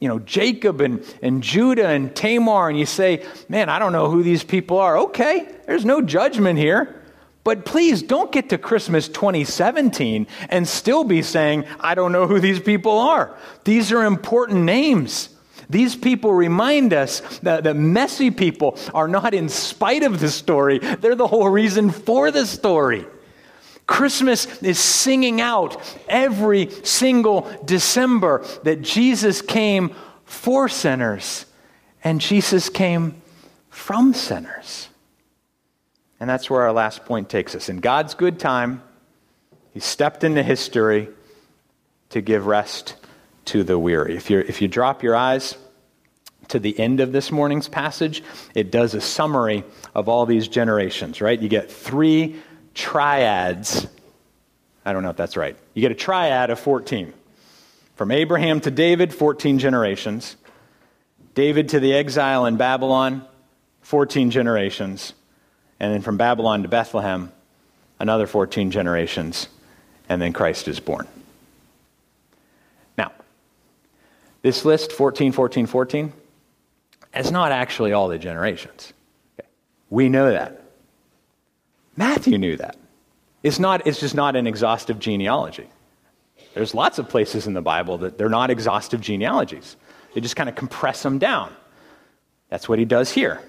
you 0.00 0.08
know, 0.08 0.18
Jacob 0.18 0.80
and, 0.80 1.04
and 1.22 1.42
Judah 1.42 1.88
and 1.88 2.14
Tamar, 2.14 2.68
and 2.68 2.78
you 2.78 2.86
say, 2.86 3.24
man, 3.48 3.68
I 3.68 3.78
don't 3.78 3.92
know 3.92 4.10
who 4.10 4.22
these 4.22 4.42
people 4.42 4.78
are. 4.78 4.98
Okay, 4.98 5.48
there's 5.66 5.84
no 5.84 6.00
judgment 6.00 6.58
here. 6.58 7.00
But 7.44 7.66
please 7.66 8.02
don't 8.02 8.32
get 8.32 8.48
to 8.48 8.58
Christmas 8.58 9.06
2017 9.06 10.26
and 10.48 10.66
still 10.66 11.04
be 11.04 11.20
saying, 11.20 11.66
I 11.78 11.94
don't 11.94 12.10
know 12.10 12.26
who 12.26 12.40
these 12.40 12.58
people 12.58 12.98
are. 12.98 13.36
These 13.64 13.92
are 13.92 14.02
important 14.02 14.62
names. 14.62 15.28
These 15.68 15.94
people 15.94 16.32
remind 16.32 16.94
us 16.94 17.20
that, 17.40 17.64
that 17.64 17.76
messy 17.76 18.30
people 18.30 18.78
are 18.94 19.08
not 19.08 19.34
in 19.34 19.50
spite 19.50 20.02
of 20.02 20.20
the 20.20 20.30
story, 20.30 20.78
they're 20.78 21.14
the 21.14 21.26
whole 21.26 21.48
reason 21.48 21.90
for 21.90 22.30
the 22.30 22.46
story. 22.46 23.06
Christmas 23.86 24.62
is 24.62 24.78
singing 24.78 25.40
out 25.40 25.76
every 26.08 26.70
single 26.84 27.50
December 27.64 28.44
that 28.62 28.80
Jesus 28.82 29.42
came 29.42 29.94
for 30.24 30.68
sinners 30.68 31.46
and 32.02 32.20
Jesus 32.20 32.68
came 32.68 33.20
from 33.68 34.14
sinners. 34.14 34.88
And 36.20 36.30
that's 36.30 36.48
where 36.48 36.62
our 36.62 36.72
last 36.72 37.04
point 37.04 37.28
takes 37.28 37.54
us. 37.54 37.68
In 37.68 37.78
God's 37.78 38.14
good 38.14 38.38
time, 38.38 38.82
He 39.72 39.80
stepped 39.80 40.24
into 40.24 40.42
history 40.42 41.08
to 42.10 42.20
give 42.20 42.46
rest 42.46 42.94
to 43.46 43.64
the 43.64 43.78
weary. 43.78 44.16
If, 44.16 44.30
you 44.30 44.38
if 44.38 44.62
you 44.62 44.68
drop 44.68 45.02
your 45.02 45.16
eyes 45.16 45.56
to 46.48 46.58
the 46.58 46.78
end 46.78 47.00
of 47.00 47.12
this 47.12 47.32
morning's 47.32 47.68
passage, 47.68 48.22
it 48.54 48.70
does 48.70 48.94
a 48.94 49.00
summary 49.00 49.64
of 49.94 50.08
all 50.08 50.26
these 50.26 50.48
generations, 50.48 51.20
right? 51.20 51.40
You 51.40 51.48
get 51.48 51.70
three 51.70 52.40
triads. 52.74 53.86
I 54.84 54.92
don't 54.92 55.02
know 55.02 55.10
if 55.10 55.16
that's 55.16 55.36
right. 55.36 55.56
You 55.72 55.80
get 55.80 55.92
a 55.92 55.96
triad 55.96 56.50
of 56.50 56.58
14. 56.58 57.12
From 57.96 58.10
Abraham 58.10 58.60
to 58.60 58.70
David, 58.70 59.14
14 59.14 59.58
generations. 59.58 60.36
David 61.34 61.70
to 61.70 61.80
the 61.80 61.94
exile 61.94 62.46
in 62.46 62.56
Babylon, 62.56 63.24
14 63.82 64.30
generations. 64.30 65.14
And 65.80 65.92
then 65.92 66.02
from 66.02 66.16
Babylon 66.16 66.62
to 66.62 66.68
Bethlehem, 66.68 67.32
another 67.98 68.26
14 68.26 68.70
generations. 68.70 69.48
And 70.08 70.20
then 70.20 70.32
Christ 70.32 70.68
is 70.68 70.80
born. 70.80 71.06
Now, 72.98 73.12
this 74.42 74.64
list, 74.64 74.92
14, 74.92 75.32
14, 75.32 75.66
14, 75.66 76.12
is 77.14 77.30
not 77.30 77.52
actually 77.52 77.92
all 77.92 78.08
the 78.08 78.18
generations. 78.18 78.92
We 79.88 80.08
know 80.08 80.30
that. 80.30 80.63
Matthew 81.96 82.38
knew 82.38 82.56
that. 82.56 82.76
It's, 83.42 83.58
not, 83.58 83.86
it's 83.86 84.00
just 84.00 84.14
not 84.14 84.36
an 84.36 84.46
exhaustive 84.46 84.98
genealogy. 84.98 85.68
There's 86.54 86.74
lots 86.74 86.98
of 86.98 87.08
places 87.08 87.46
in 87.46 87.52
the 87.52 87.62
Bible 87.62 87.98
that 87.98 88.16
they're 88.16 88.28
not 88.28 88.50
exhaustive 88.50 89.00
genealogies. 89.00 89.76
They 90.14 90.20
just 90.20 90.36
kind 90.36 90.48
of 90.48 90.54
compress 90.54 91.02
them 91.02 91.18
down. 91.18 91.54
That's 92.48 92.68
what 92.68 92.78
he 92.78 92.84
does 92.84 93.10
here. 93.10 93.42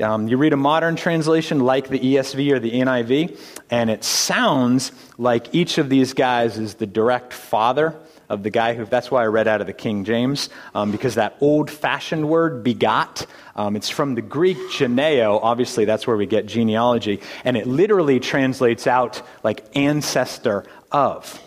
Um, 0.00 0.26
you 0.26 0.36
read 0.36 0.52
a 0.52 0.56
modern 0.56 0.96
translation 0.96 1.60
like 1.60 1.88
the 1.88 2.00
ESV 2.00 2.52
or 2.52 2.58
the 2.58 2.72
NIV, 2.72 3.38
and 3.70 3.90
it 3.90 4.02
sounds 4.02 4.90
like 5.18 5.54
each 5.54 5.78
of 5.78 5.88
these 5.88 6.12
guys 6.12 6.58
is 6.58 6.74
the 6.74 6.86
direct 6.86 7.32
father 7.32 7.94
of 8.34 8.42
the 8.42 8.50
guy 8.50 8.74
who, 8.74 8.84
that's 8.84 9.10
why 9.10 9.22
I 9.22 9.26
read 9.26 9.48
out 9.48 9.62
of 9.62 9.66
the 9.66 9.72
King 9.72 10.04
James, 10.04 10.50
um, 10.74 10.90
because 10.90 11.14
that 11.14 11.36
old 11.40 11.70
fashioned 11.70 12.28
word, 12.28 12.62
begot, 12.62 13.26
um, 13.56 13.76
it's 13.76 13.88
from 13.88 14.14
the 14.14 14.22
Greek 14.22 14.58
geneo, 14.70 15.38
obviously 15.38 15.86
that's 15.86 16.06
where 16.06 16.16
we 16.16 16.26
get 16.26 16.46
genealogy, 16.46 17.20
and 17.44 17.56
it 17.56 17.66
literally 17.66 18.20
translates 18.20 18.86
out 18.86 19.22
like 19.42 19.64
ancestor 19.74 20.64
of. 20.92 21.40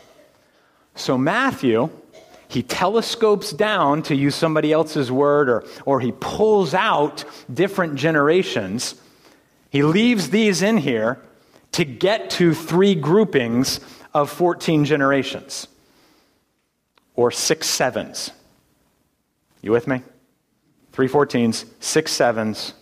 So 0.95 1.17
Matthew, 1.17 1.89
he 2.47 2.63
telescopes 2.63 3.52
down, 3.52 4.02
to 4.04 4.15
use 4.15 4.36
somebody 4.36 4.71
else's 4.71 5.12
word, 5.12 5.50
or, 5.50 5.63
or 5.86 6.00
he 6.00 6.12
pulls 6.13 6.73
out 6.73 7.23
different 7.54 7.95
generations. 7.95 8.95
He 9.69 9.84
leaves 9.84 10.30
these 10.30 10.62
in 10.62 10.78
here 10.78 11.19
to 11.73 11.86
get 11.86 12.30
to 12.32 12.54
three 12.54 12.95
groupings 12.95 13.80
of 14.13 14.32
14 14.32 14.86
generations, 14.86 15.67
or 17.17 17.32
six 17.32 17.67
sevens. 17.67 18.32
You 19.62 19.71
with 19.71 19.88
me? 19.88 20.01
Three 20.93 21.10
14s, 21.10 21.65
six 21.82 22.13
sevens. 22.13 22.73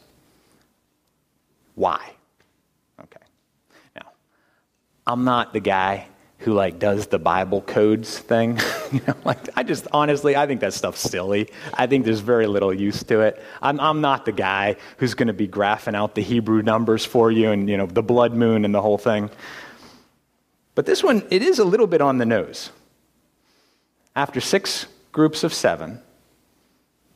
Why? 1.74 2.12
Okay. 3.02 3.26
Now, 3.96 4.12
I'm 5.08 5.24
not 5.24 5.54
the 5.54 5.60
guy 5.60 6.08
who 6.40 6.54
like 6.54 6.78
does 6.80 7.08
the 7.08 7.18
Bible 7.18 7.62
codes 7.62 8.20
thing. 8.20 8.60
you 8.92 9.02
know, 9.08 9.16
like 9.24 9.40
I 9.56 9.64
just 9.64 9.88
honestly, 9.92 10.36
I 10.36 10.46
think 10.46 10.62
that 10.62 10.74
stuff's 10.74 11.00
silly. 11.00 11.50
I 11.74 11.88
think 11.88 12.06
there's 12.06 12.20
very 12.20 12.46
little 12.46 12.74
use 12.74 13.04
to 13.06 13.22
it. 13.22 13.42
I'm, 13.62 13.80
I'm 13.80 14.02
not 14.02 14.26
the 14.26 14.32
guy 14.32 14.76
who's 14.98 15.14
going 15.14 15.28
to 15.28 15.34
be 15.34 15.48
graphing 15.48 15.96
out 15.96 16.14
the 16.14 16.22
Hebrew 16.22 16.62
numbers 16.62 17.06
for 17.06 17.32
you 17.32 17.52
and 17.52 17.70
you 17.70 17.78
know 17.78 17.86
the 17.86 18.04
blood 18.04 18.34
moon 18.34 18.66
and 18.66 18.76
the 18.76 18.82
whole 18.82 18.98
thing. 18.98 19.30
But 20.76 20.86
this 20.86 21.04
one, 21.04 21.26
it 21.32 21.42
is 21.42 21.60
a 21.60 21.66
little 21.66 21.88
bit 21.88 22.02
on 22.02 22.18
the 22.18 22.26
nose. 22.26 22.70
After 24.16 24.40
six 24.40 24.88
groups 25.12 25.44
of 25.44 25.54
seven, 25.54 26.02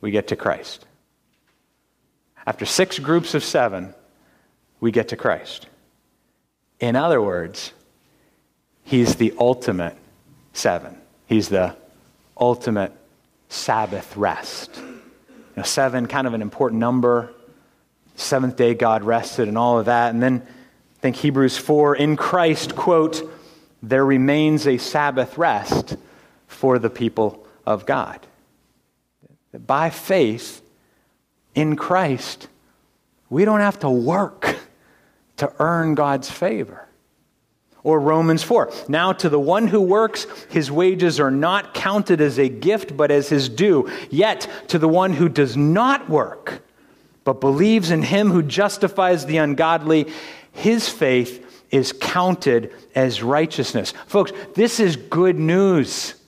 we 0.00 0.10
get 0.10 0.28
to 0.28 0.36
Christ. 0.36 0.84
After 2.46 2.66
six 2.66 2.98
groups 2.98 3.34
of 3.34 3.44
seven, 3.44 3.94
we 4.80 4.90
get 4.90 5.08
to 5.08 5.16
Christ. 5.16 5.66
In 6.78 6.96
other 6.96 7.20
words, 7.20 7.72
He's 8.82 9.16
the 9.16 9.32
ultimate 9.38 9.96
seven. 10.52 10.96
He's 11.26 11.48
the 11.48 11.76
ultimate 12.36 12.92
Sabbath 13.48 14.16
rest. 14.16 14.76
You 14.76 15.56
know, 15.56 15.62
seven, 15.62 16.06
kind 16.06 16.26
of 16.26 16.34
an 16.34 16.42
important 16.42 16.80
number. 16.80 17.32
Seventh 18.16 18.56
day, 18.56 18.74
God 18.74 19.04
rested 19.04 19.46
and 19.46 19.56
all 19.56 19.78
of 19.78 19.86
that. 19.86 20.12
And 20.12 20.20
then 20.20 20.42
think 21.00 21.16
Hebrews 21.16 21.56
4 21.56 21.96
in 21.96 22.16
Christ, 22.16 22.74
quote, 22.74 23.22
there 23.82 24.04
remains 24.04 24.66
a 24.66 24.76
Sabbath 24.76 25.38
rest 25.38 25.96
for 26.50 26.78
the 26.78 26.90
people 26.90 27.46
of 27.64 27.86
God. 27.86 28.26
That 29.52 29.66
By 29.66 29.88
faith 29.88 30.60
in 31.54 31.76
Christ, 31.76 32.48
we 33.30 33.44
don't 33.44 33.60
have 33.60 33.78
to 33.80 33.88
work 33.88 34.56
to 35.36 35.52
earn 35.58 35.94
God's 35.94 36.28
favor. 36.28 36.86
Or 37.82 37.98
Romans 37.98 38.42
4. 38.42 38.70
Now, 38.88 39.12
to 39.14 39.30
the 39.30 39.40
one 39.40 39.68
who 39.68 39.80
works, 39.80 40.26
his 40.50 40.70
wages 40.70 41.18
are 41.18 41.30
not 41.30 41.72
counted 41.72 42.20
as 42.20 42.38
a 42.38 42.48
gift, 42.48 42.94
but 42.94 43.10
as 43.10 43.28
his 43.30 43.48
due. 43.48 43.90
Yet, 44.10 44.46
to 44.68 44.78
the 44.78 44.88
one 44.88 45.14
who 45.14 45.30
does 45.30 45.56
not 45.56 46.10
work, 46.10 46.62
but 47.24 47.40
believes 47.40 47.90
in 47.90 48.02
him 48.02 48.30
who 48.30 48.42
justifies 48.42 49.24
the 49.24 49.38
ungodly, 49.38 50.12
his 50.52 50.88
faith 50.88 51.64
is 51.70 51.92
counted 51.92 52.74
as 52.94 53.22
righteousness. 53.22 53.94
Folks, 54.08 54.32
this 54.54 54.80
is 54.80 54.96
good 54.96 55.38
news. 55.38 56.19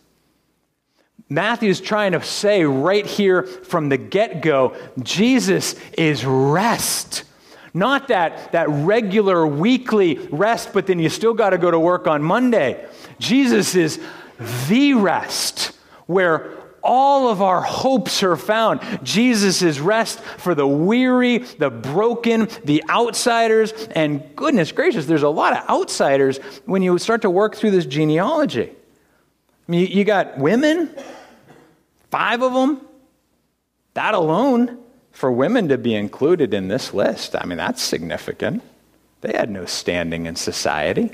Matthew's 1.35 1.81
trying 1.81 2.13
to 2.13 2.23
say 2.23 2.65
right 2.65 3.07
here 3.07 3.43
from 3.43 3.89
the 3.89 3.97
get 3.97 4.43
go 4.43 4.77
Jesus 5.03 5.75
is 5.97 6.25
rest. 6.25 7.25
Not 7.75 8.09
that, 8.09 8.53
that 8.53 8.69
regular 8.69 9.47
weekly 9.47 10.19
rest, 10.31 10.71
but 10.73 10.87
then 10.87 10.99
you 10.99 11.09
still 11.09 11.33
got 11.33 11.51
to 11.51 11.59
go 11.59 11.71
to 11.71 11.79
work 11.79 12.07
on 12.07 12.23
Monday. 12.23 12.87
Jesus 13.19 13.75
is 13.75 13.99
the 14.69 14.95
rest 14.95 15.73
where 16.07 16.59
all 16.83 17.29
of 17.29 17.41
our 17.41 17.63
hopes 17.63 18.23
are 18.23 18.37
found. 18.37 18.81
Jesus 19.03 19.63
is 19.63 19.81
rest 19.81 20.21
for 20.21 20.55
the 20.55 20.67
weary, 20.67 21.39
the 21.39 21.71
broken, 21.71 22.49
the 22.65 22.83
outsiders. 22.91 23.73
And 23.93 24.35
goodness 24.37 24.73
gracious, 24.73 25.07
there's 25.07 25.23
a 25.23 25.29
lot 25.29 25.57
of 25.57 25.69
outsiders 25.69 26.39
when 26.67 26.83
you 26.83 26.99
start 26.99 27.23
to 27.23 27.31
work 27.31 27.55
through 27.55 27.71
this 27.71 27.87
genealogy. 27.87 28.71
I 28.71 29.71
mean, 29.71 29.91
you 29.91 30.05
got 30.05 30.39
women, 30.39 30.91
Five 32.13 32.43
of 32.43 32.53
them? 32.53 32.83
That 33.95 34.13
alone, 34.13 34.79
for 35.13 35.33
women 35.33 35.69
to 35.69 35.79
be 35.79 35.95
included 35.95 36.53
in 36.53 36.69
this 36.69 36.93
list, 36.93 37.35
I 37.35 37.47
mean, 37.47 37.57
that's 37.57 37.81
significant. 37.83 38.63
They 39.23 39.33
had 39.33 39.49
no 39.49 39.65
standing 39.65 40.27
in 40.27 40.37
society. 40.37 41.13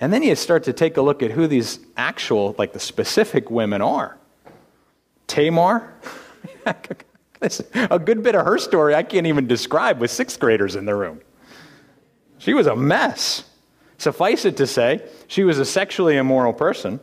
And 0.00 0.12
then 0.12 0.22
you 0.22 0.36
start 0.36 0.62
to 0.64 0.72
take 0.72 0.96
a 0.96 1.02
look 1.02 1.24
at 1.24 1.32
who 1.32 1.48
these 1.48 1.80
actual, 1.96 2.54
like 2.56 2.72
the 2.72 2.78
specific 2.78 3.50
women 3.50 3.82
are. 3.82 4.16
Tamar, 5.26 5.92
a 6.64 7.98
good 7.98 8.22
bit 8.22 8.36
of 8.36 8.46
her 8.46 8.58
story 8.58 8.94
I 8.94 9.02
can't 9.02 9.26
even 9.26 9.48
describe 9.48 10.00
with 10.00 10.12
sixth 10.12 10.38
graders 10.38 10.76
in 10.76 10.84
the 10.84 10.94
room. 10.94 11.20
She 12.38 12.54
was 12.54 12.68
a 12.68 12.76
mess. 12.76 13.42
Suffice 13.98 14.44
it 14.44 14.56
to 14.58 14.68
say, 14.68 15.02
she 15.26 15.42
was 15.42 15.58
a 15.58 15.64
sexually 15.64 16.16
immoral 16.16 16.52
person 16.52 17.00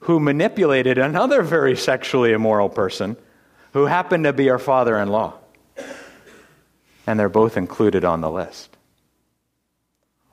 who 0.00 0.18
manipulated 0.18 0.98
another 0.98 1.42
very 1.42 1.76
sexually 1.76 2.32
immoral 2.32 2.68
person 2.68 3.16
who 3.72 3.86
happened 3.86 4.24
to 4.24 4.32
be 4.32 4.46
her 4.48 4.58
father 4.58 4.98
in 4.98 5.08
law. 5.08 5.34
And 7.06 7.18
they're 7.18 7.28
both 7.28 7.56
included 7.56 8.04
on 8.04 8.20
the 8.20 8.30
list. 8.30 8.76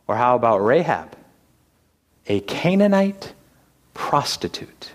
Or 0.08 0.16
how 0.16 0.36
about 0.36 0.60
Rahab, 0.60 1.16
a 2.28 2.40
Canaanite 2.42 3.34
prostitute? 3.94 4.92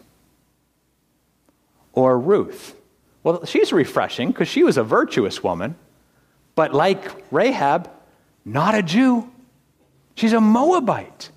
Or 1.92 2.18
Ruth. 2.18 2.74
Well, 3.22 3.44
she's 3.44 3.72
refreshing 3.72 4.28
because 4.28 4.48
she 4.48 4.64
was 4.64 4.78
a 4.78 4.82
virtuous 4.82 5.42
woman, 5.42 5.76
but 6.54 6.74
like 6.74 7.12
Rahab, 7.30 7.90
not 8.44 8.74
a 8.74 8.82
Jew. 8.82 9.30
She's 10.14 10.32
a 10.32 10.40
Moabite. 10.40 11.30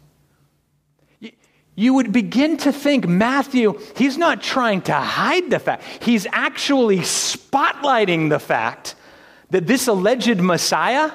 You 1.76 1.94
would 1.96 2.14
begin 2.14 2.56
to 2.58 2.72
think 2.72 3.08
Matthew, 3.08 3.80
he's 3.98 4.18
not 4.18 4.42
trying 4.42 4.82
to 4.84 4.94
hide 4.94 5.50
the 5.50 5.60
fact, 5.60 5.84
he's 6.02 6.26
actually 6.32 7.00
spotlighting 7.00 8.30
the 8.30 8.40
fact 8.40 8.96
that 9.50 9.68
this 9.68 9.88
alleged 9.88 10.40
Messiah, 10.40 11.12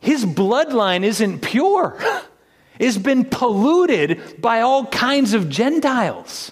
his 0.00 0.24
bloodline 0.24 1.04
isn't 1.04 1.40
pure, 1.40 1.96
it's 2.78 2.98
been 2.98 3.24
polluted 3.24 4.40
by 4.40 4.60
all 4.62 4.86
kinds 4.86 5.32
of 5.32 5.48
Gentiles. 5.48 6.50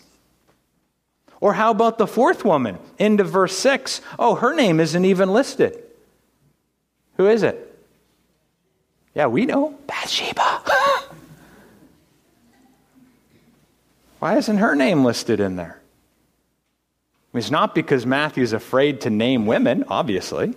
Or 1.40 1.52
how 1.52 1.70
about 1.70 1.98
the 1.98 2.06
fourth 2.06 2.44
woman? 2.44 2.78
Into 2.98 3.24
verse 3.24 3.56
6. 3.58 4.00
Oh, 4.18 4.36
her 4.36 4.54
name 4.54 4.80
isn't 4.80 5.04
even 5.04 5.32
listed. 5.32 5.82
Who 7.16 7.28
is 7.28 7.42
it? 7.42 7.62
Yeah, 9.14 9.26
we 9.26 9.46
know. 9.46 9.74
Bathsheba. 9.86 10.62
Why 14.18 14.36
isn't 14.36 14.58
her 14.58 14.74
name 14.74 15.04
listed 15.04 15.40
in 15.40 15.56
there? 15.56 15.80
It's 17.34 17.50
not 17.50 17.74
because 17.74 18.06
Matthew's 18.06 18.54
afraid 18.54 19.02
to 19.02 19.10
name 19.10 19.46
women, 19.46 19.84
obviously. 19.88 20.54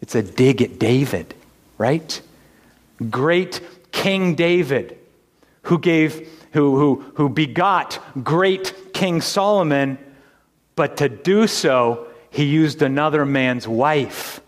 It's 0.00 0.14
a 0.14 0.22
dig 0.22 0.62
at 0.62 0.78
David, 0.78 1.34
right? 1.76 2.20
Great 3.10 3.60
King 3.90 4.34
David, 4.36 4.96
who 5.62 5.78
gave, 5.78 6.28
who, 6.52 6.78
who, 6.78 7.12
who 7.14 7.28
begot 7.28 7.98
great 8.22 8.92
King 8.92 9.20
Solomon, 9.20 9.98
but 10.76 10.98
to 10.98 11.08
do 11.08 11.46
so, 11.46 12.06
he 12.30 12.44
used 12.44 12.82
another 12.82 13.24
man's 13.24 13.66
wife. 13.66 14.40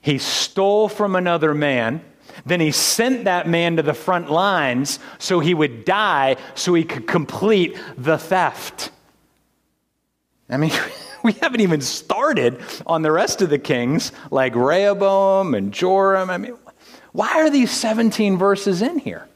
He 0.00 0.18
stole 0.18 0.88
from 0.88 1.16
another 1.16 1.54
man 1.54 2.04
then 2.46 2.60
he 2.60 2.70
sent 2.70 3.24
that 3.24 3.48
man 3.48 3.76
to 3.76 3.82
the 3.82 3.94
front 3.94 4.30
lines 4.30 4.98
so 5.18 5.40
he 5.40 5.54
would 5.54 5.84
die 5.84 6.36
so 6.54 6.74
he 6.74 6.84
could 6.84 7.06
complete 7.06 7.78
the 7.96 8.18
theft. 8.18 8.90
I 10.48 10.56
mean, 10.56 10.72
we 11.22 11.32
haven't 11.32 11.60
even 11.60 11.80
started 11.80 12.60
on 12.86 13.02
the 13.02 13.12
rest 13.12 13.42
of 13.42 13.50
the 13.50 13.58
kings 13.58 14.12
like 14.30 14.54
Rehoboam 14.54 15.54
and 15.54 15.72
Joram. 15.72 16.30
I 16.30 16.38
mean, 16.38 16.56
why 17.12 17.30
are 17.40 17.50
these 17.50 17.70
17 17.70 18.36
verses 18.36 18.82
in 18.82 18.98
here? 18.98 19.26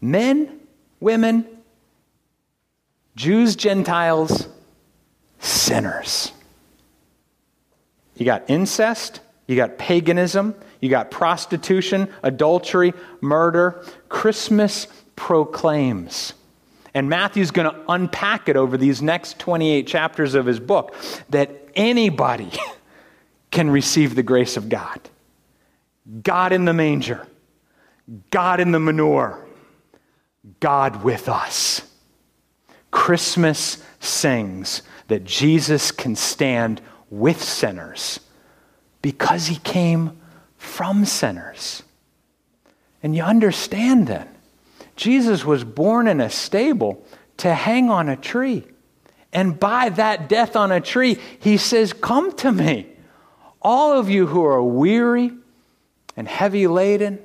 Men, 0.00 0.60
women, 1.00 1.46
Jews, 3.14 3.56
Gentiles, 3.56 4.48
sinners. 5.38 6.32
You 8.16 8.24
got 8.24 8.48
incest, 8.48 9.20
you 9.46 9.56
got 9.56 9.78
paganism, 9.78 10.54
you 10.82 10.90
got 10.90 11.10
prostitution, 11.12 12.08
adultery, 12.22 12.92
murder. 13.22 13.82
Christmas 14.08 14.88
proclaims. 15.16 16.34
And 16.92 17.08
Matthew's 17.08 17.52
going 17.52 17.72
to 17.72 17.80
unpack 17.88 18.48
it 18.48 18.56
over 18.56 18.76
these 18.76 19.00
next 19.00 19.38
28 19.38 19.86
chapters 19.86 20.34
of 20.34 20.44
his 20.44 20.60
book 20.60 20.94
that 21.30 21.68
anybody 21.74 22.50
can 23.50 23.70
receive 23.70 24.16
the 24.16 24.24
grace 24.24 24.56
of 24.56 24.68
God. 24.68 25.00
God 26.22 26.52
in 26.52 26.64
the 26.64 26.74
manger, 26.74 27.26
God 28.30 28.58
in 28.58 28.72
the 28.72 28.80
manure, 28.80 29.46
God 30.58 31.04
with 31.04 31.28
us. 31.28 31.82
Christmas 32.90 33.82
sings 34.00 34.82
that 35.06 35.22
Jesus 35.22 35.92
can 35.92 36.16
stand 36.16 36.82
with 37.08 37.42
sinners 37.42 38.18
because 39.00 39.46
he 39.46 39.56
came 39.56 40.18
from 40.62 41.04
sinners. 41.04 41.82
And 43.02 43.16
you 43.16 43.22
understand 43.22 44.06
then, 44.06 44.28
Jesus 44.94 45.44
was 45.44 45.64
born 45.64 46.06
in 46.06 46.20
a 46.20 46.30
stable 46.30 47.04
to 47.38 47.52
hang 47.52 47.90
on 47.90 48.08
a 48.08 48.16
tree. 48.16 48.64
And 49.32 49.58
by 49.58 49.88
that 49.88 50.28
death 50.28 50.54
on 50.54 50.70
a 50.70 50.80
tree, 50.80 51.18
he 51.40 51.56
says, 51.56 51.92
Come 51.92 52.32
to 52.36 52.52
me, 52.52 52.86
all 53.60 53.98
of 53.98 54.08
you 54.08 54.26
who 54.26 54.44
are 54.44 54.62
weary 54.62 55.32
and 56.16 56.28
heavy 56.28 56.68
laden, 56.68 57.18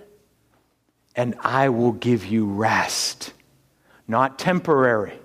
and 1.15 1.35
I 1.39 1.69
will 1.69 1.91
give 1.91 2.25
you 2.25 2.47
rest. 2.47 3.33
Not 4.07 4.39
temporary, 4.39 5.19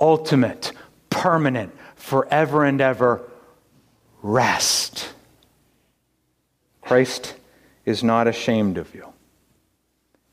ultimate, 0.00 0.72
permanent, 1.08 1.72
forever 1.94 2.64
and 2.64 2.80
ever 2.80 3.22
rest. 4.22 5.12
Christ 6.88 7.34
is 7.84 8.02
not 8.02 8.26
ashamed 8.26 8.78
of 8.78 8.94
you. 8.94 9.12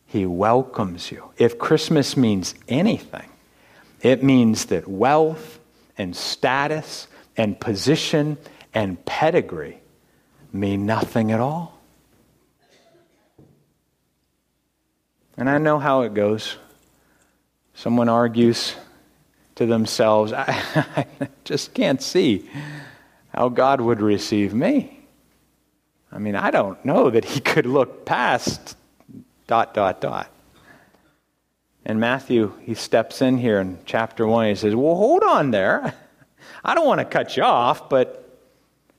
He 0.05 0.25
welcomes 0.25 1.11
you. 1.11 1.33
If 1.37 1.59
Christmas 1.59 2.15
means 2.15 2.55
anything, 2.69 3.29
it 4.01 4.23
means 4.23 4.67
that 4.67 4.87
wealth 4.87 5.59
and 5.97 6.15
status 6.15 7.09
and 7.35 7.59
position 7.59 8.37
and 8.73 9.03
pedigree 9.03 9.81
mean 10.53 10.85
nothing 10.85 11.33
at 11.33 11.41
all. 11.41 11.77
And 15.35 15.49
I 15.49 15.57
know 15.57 15.77
how 15.77 16.03
it 16.03 16.13
goes. 16.13 16.55
Someone 17.73 18.07
argues 18.07 18.75
to 19.55 19.65
themselves, 19.65 20.31
I, 20.31 20.45
I 21.19 21.27
just 21.43 21.73
can't 21.73 22.01
see 22.01 22.49
how 23.33 23.49
God 23.49 23.81
would 23.81 23.99
receive 23.99 24.53
me. 24.53 25.04
I 26.11 26.17
mean, 26.19 26.35
I 26.35 26.51
don't 26.51 26.83
know 26.85 27.09
that 27.09 27.25
he 27.25 27.39
could 27.39 27.65
look 27.65 28.05
past 28.05 28.77
dot, 29.47 29.73
dot, 29.73 30.01
dot. 30.01 30.29
And 31.85 31.99
Matthew, 31.99 32.53
he 32.61 32.73
steps 32.73 33.21
in 33.21 33.37
here 33.37 33.59
in 33.59 33.77
chapter 33.85 34.25
1. 34.25 34.47
He 34.47 34.55
says, 34.55 34.75
Well, 34.75 34.95
hold 34.95 35.23
on 35.23 35.51
there. 35.51 35.93
I 36.63 36.73
don't 36.73 36.87
want 36.87 36.99
to 36.99 37.05
cut 37.05 37.37
you 37.37 37.43
off, 37.43 37.89
but 37.89 38.21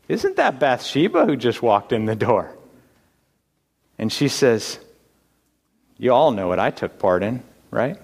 isn't 0.09 0.37
that 0.37 0.61
Bathsheba 0.61 1.27
who 1.27 1.37
just 1.37 1.63
walked 1.63 1.93
in 1.93 2.05
the 2.07 2.15
door? 2.15 2.57
And 3.99 4.13
she 4.13 4.29
says, 4.29 4.79
You 5.99 6.13
all 6.13 6.31
know 6.31 6.47
what 6.47 6.61
I 6.61 6.71
took 6.71 6.99
part 6.99 7.25
in, 7.25 7.43
right? 7.71 7.97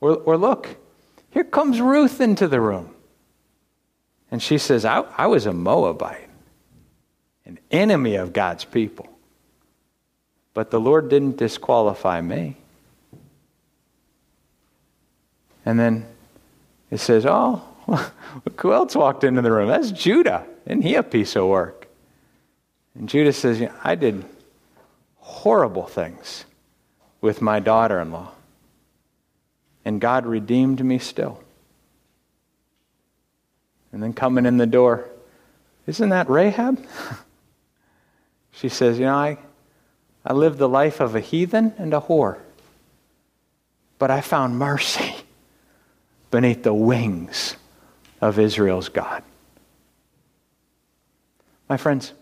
Or, 0.00 0.16
or 0.16 0.36
look, 0.36 0.76
here 1.30 1.44
comes 1.44 1.80
Ruth 1.80 2.20
into 2.20 2.46
the 2.46 2.60
room. 2.60 2.94
And 4.30 4.42
she 4.42 4.58
says, 4.58 4.84
I, 4.84 5.00
I 5.16 5.26
was 5.26 5.46
a 5.46 5.52
Moabite 5.52 6.25
an 7.46 7.58
enemy 7.70 8.16
of 8.16 8.32
God's 8.32 8.64
people. 8.64 9.08
But 10.52 10.70
the 10.70 10.80
Lord 10.80 11.08
didn't 11.08 11.36
disqualify 11.36 12.20
me. 12.20 12.56
And 15.64 15.78
then 15.78 16.06
it 16.90 16.98
says, 16.98 17.24
Oh, 17.26 17.62
look 17.86 18.12
who 18.60 18.72
else 18.72 18.94
walked 18.94 19.24
into 19.24 19.42
the 19.42 19.52
room? 19.52 19.68
That's 19.68 19.90
Judah. 19.90 20.44
Isn't 20.66 20.82
he 20.82 20.94
a 20.96 21.02
piece 21.02 21.36
of 21.36 21.46
work? 21.46 21.86
And 22.94 23.08
Judah 23.08 23.32
says, 23.32 23.68
I 23.84 23.94
did 23.94 24.24
horrible 25.18 25.86
things 25.86 26.44
with 27.20 27.42
my 27.42 27.60
daughter 27.60 28.00
in 28.00 28.10
law. 28.12 28.32
And 29.84 30.00
God 30.00 30.26
redeemed 30.26 30.84
me 30.84 30.98
still. 30.98 31.42
And 33.92 34.02
then 34.02 34.12
coming 34.12 34.46
in 34.46 34.56
the 34.56 34.66
door, 34.66 35.08
isn't 35.86 36.08
that 36.08 36.28
Rahab? 36.28 36.84
She 38.56 38.68
says, 38.68 38.98
You 38.98 39.06
know, 39.06 39.14
I, 39.14 39.38
I 40.24 40.32
lived 40.32 40.58
the 40.58 40.68
life 40.68 41.00
of 41.00 41.14
a 41.14 41.20
heathen 41.20 41.72
and 41.78 41.94
a 41.94 42.00
whore, 42.00 42.38
but 43.98 44.10
I 44.10 44.20
found 44.20 44.58
mercy. 44.58 45.14
beneath 46.30 46.62
the 46.62 46.74
wings 46.74 47.56
of 48.20 48.38
Israel's 48.38 48.88
God. 48.88 49.22
My 51.68 51.76
friends, 51.76 52.12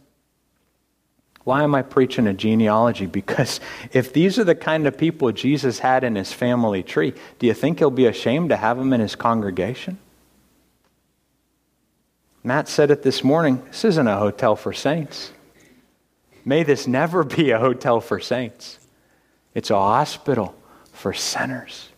why 1.44 1.62
am 1.62 1.74
I 1.74 1.82
preaching 1.82 2.26
a 2.26 2.32
genealogy? 2.32 3.06
Because 3.06 3.60
if 3.92 4.12
these 4.12 4.38
are 4.38 4.44
the 4.44 4.54
kind 4.54 4.86
of 4.86 4.96
people 4.96 5.30
Jesus 5.32 5.80
had 5.80 6.04
in 6.04 6.14
his 6.14 6.32
family 6.32 6.82
tree, 6.82 7.12
do 7.38 7.46
you 7.46 7.54
think 7.54 7.78
he'll 7.78 7.90
be 7.90 8.06
ashamed 8.06 8.48
to 8.50 8.56
have 8.56 8.78
them 8.78 8.92
in 8.92 9.00
his 9.00 9.14
congregation? 9.14 9.98
Matt 12.42 12.68
said 12.68 12.90
it 12.90 13.02
this 13.02 13.24
morning 13.24 13.62
this 13.66 13.84
isn't 13.84 14.06
a 14.06 14.16
hotel 14.16 14.56
for 14.56 14.72
saints. 14.72 15.32
May 16.44 16.62
this 16.62 16.86
never 16.86 17.24
be 17.24 17.50
a 17.50 17.58
hotel 17.58 18.00
for 18.00 18.20
saints. 18.20 18.78
It's 19.54 19.70
a 19.70 19.76
hospital 19.76 20.54
for 20.92 21.12
sinners. 21.12 21.88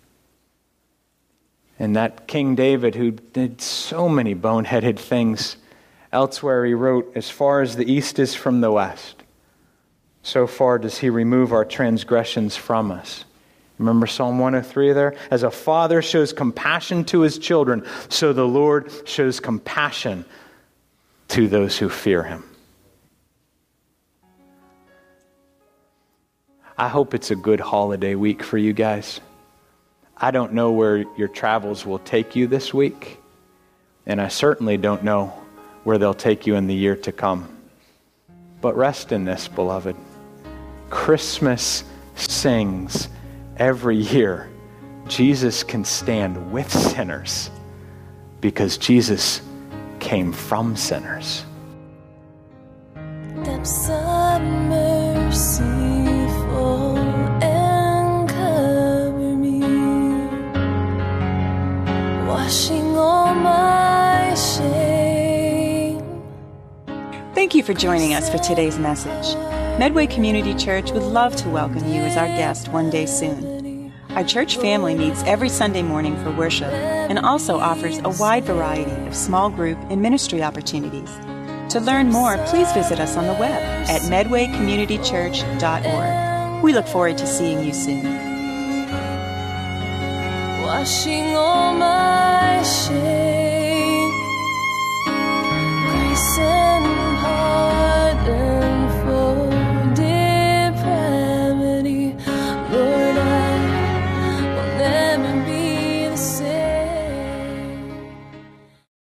And 1.78 1.96
that 1.96 2.26
King 2.26 2.54
David, 2.54 2.94
who 2.94 3.10
did 3.10 3.60
so 3.60 4.08
many 4.08 4.34
boneheaded 4.34 4.98
things, 4.98 5.56
elsewhere 6.12 6.64
he 6.64 6.74
wrote, 6.74 7.12
As 7.14 7.28
far 7.28 7.60
as 7.60 7.76
the 7.76 7.90
east 7.90 8.18
is 8.18 8.34
from 8.34 8.60
the 8.60 8.70
west, 8.70 9.22
so 10.22 10.46
far 10.46 10.78
does 10.78 10.98
he 10.98 11.10
remove 11.10 11.52
our 11.52 11.64
transgressions 11.64 12.56
from 12.56 12.90
us. 12.90 13.24
Remember 13.78 14.06
Psalm 14.06 14.38
103 14.38 14.92
there? 14.92 15.14
As 15.30 15.42
a 15.42 15.50
father 15.50 16.00
shows 16.00 16.32
compassion 16.32 17.04
to 17.06 17.20
his 17.20 17.38
children, 17.38 17.84
so 18.08 18.32
the 18.32 18.46
Lord 18.46 18.90
shows 19.04 19.38
compassion 19.38 20.24
to 21.28 21.46
those 21.46 21.76
who 21.76 21.90
fear 21.90 22.22
him. 22.22 22.44
I 26.78 26.88
hope 26.88 27.14
it's 27.14 27.30
a 27.30 27.36
good 27.36 27.60
holiday 27.60 28.14
week 28.14 28.42
for 28.42 28.58
you 28.58 28.74
guys. 28.74 29.20
I 30.14 30.30
don't 30.30 30.52
know 30.52 30.72
where 30.72 31.04
your 31.16 31.28
travels 31.28 31.86
will 31.86 31.98
take 32.00 32.36
you 32.36 32.46
this 32.46 32.74
week, 32.74 33.18
and 34.04 34.20
I 34.20 34.28
certainly 34.28 34.76
don't 34.76 35.02
know 35.02 35.32
where 35.84 35.96
they'll 35.96 36.12
take 36.12 36.46
you 36.46 36.54
in 36.56 36.66
the 36.66 36.74
year 36.74 36.94
to 36.96 37.12
come. 37.12 37.48
But 38.60 38.76
rest 38.76 39.10
in 39.10 39.24
this, 39.24 39.48
beloved. 39.48 39.96
Christmas 40.90 41.82
sings 42.14 43.08
every 43.56 43.96
year 43.96 44.50
Jesus 45.08 45.62
can 45.62 45.84
stand 45.84 46.52
with 46.52 46.70
sinners 46.70 47.50
because 48.40 48.76
Jesus 48.76 49.40
came 50.00 50.32
from 50.32 50.76
sinners. 50.76 51.44
Depths 53.44 53.88
of 53.88 54.42
merciful 54.42 55.95
washing 62.46 62.96
all 62.96 63.34
my 63.34 64.32
shame. 64.36 66.00
Thank 67.34 67.56
you 67.56 67.64
for 67.64 67.74
joining 67.74 68.14
us 68.14 68.30
for 68.30 68.38
today's 68.38 68.78
message. 68.78 69.34
Medway 69.80 70.06
Community 70.06 70.54
Church 70.54 70.92
would 70.92 71.02
love 71.02 71.34
to 71.36 71.48
welcome 71.48 71.88
you 71.88 72.02
as 72.02 72.16
our 72.16 72.28
guest 72.28 72.68
one 72.68 72.88
day 72.88 73.04
soon. 73.04 73.92
Our 74.10 74.22
church 74.22 74.58
family 74.58 74.94
meets 74.94 75.24
every 75.24 75.48
Sunday 75.48 75.82
morning 75.82 76.14
for 76.22 76.30
worship 76.30 76.72
and 76.72 77.18
also 77.18 77.58
offers 77.58 77.98
a 77.98 78.10
wide 78.10 78.44
variety 78.44 78.94
of 79.08 79.16
small 79.16 79.50
group 79.50 79.78
and 79.90 80.00
ministry 80.00 80.44
opportunities. 80.44 81.10
To 81.70 81.80
learn 81.80 82.12
more, 82.12 82.38
please 82.46 82.70
visit 82.70 83.00
us 83.00 83.16
on 83.16 83.26
the 83.26 83.34
web 83.34 83.60
at 83.90 84.02
medwaycommunitychurch.org. 84.02 86.62
We 86.62 86.72
look 86.72 86.86
forward 86.86 87.18
to 87.18 87.26
seeing 87.26 87.64
you 87.64 87.74
soon. 87.74 88.25
Washing 90.78 91.34
all 91.34 91.72
my 91.72 92.62
shame. 92.62 93.35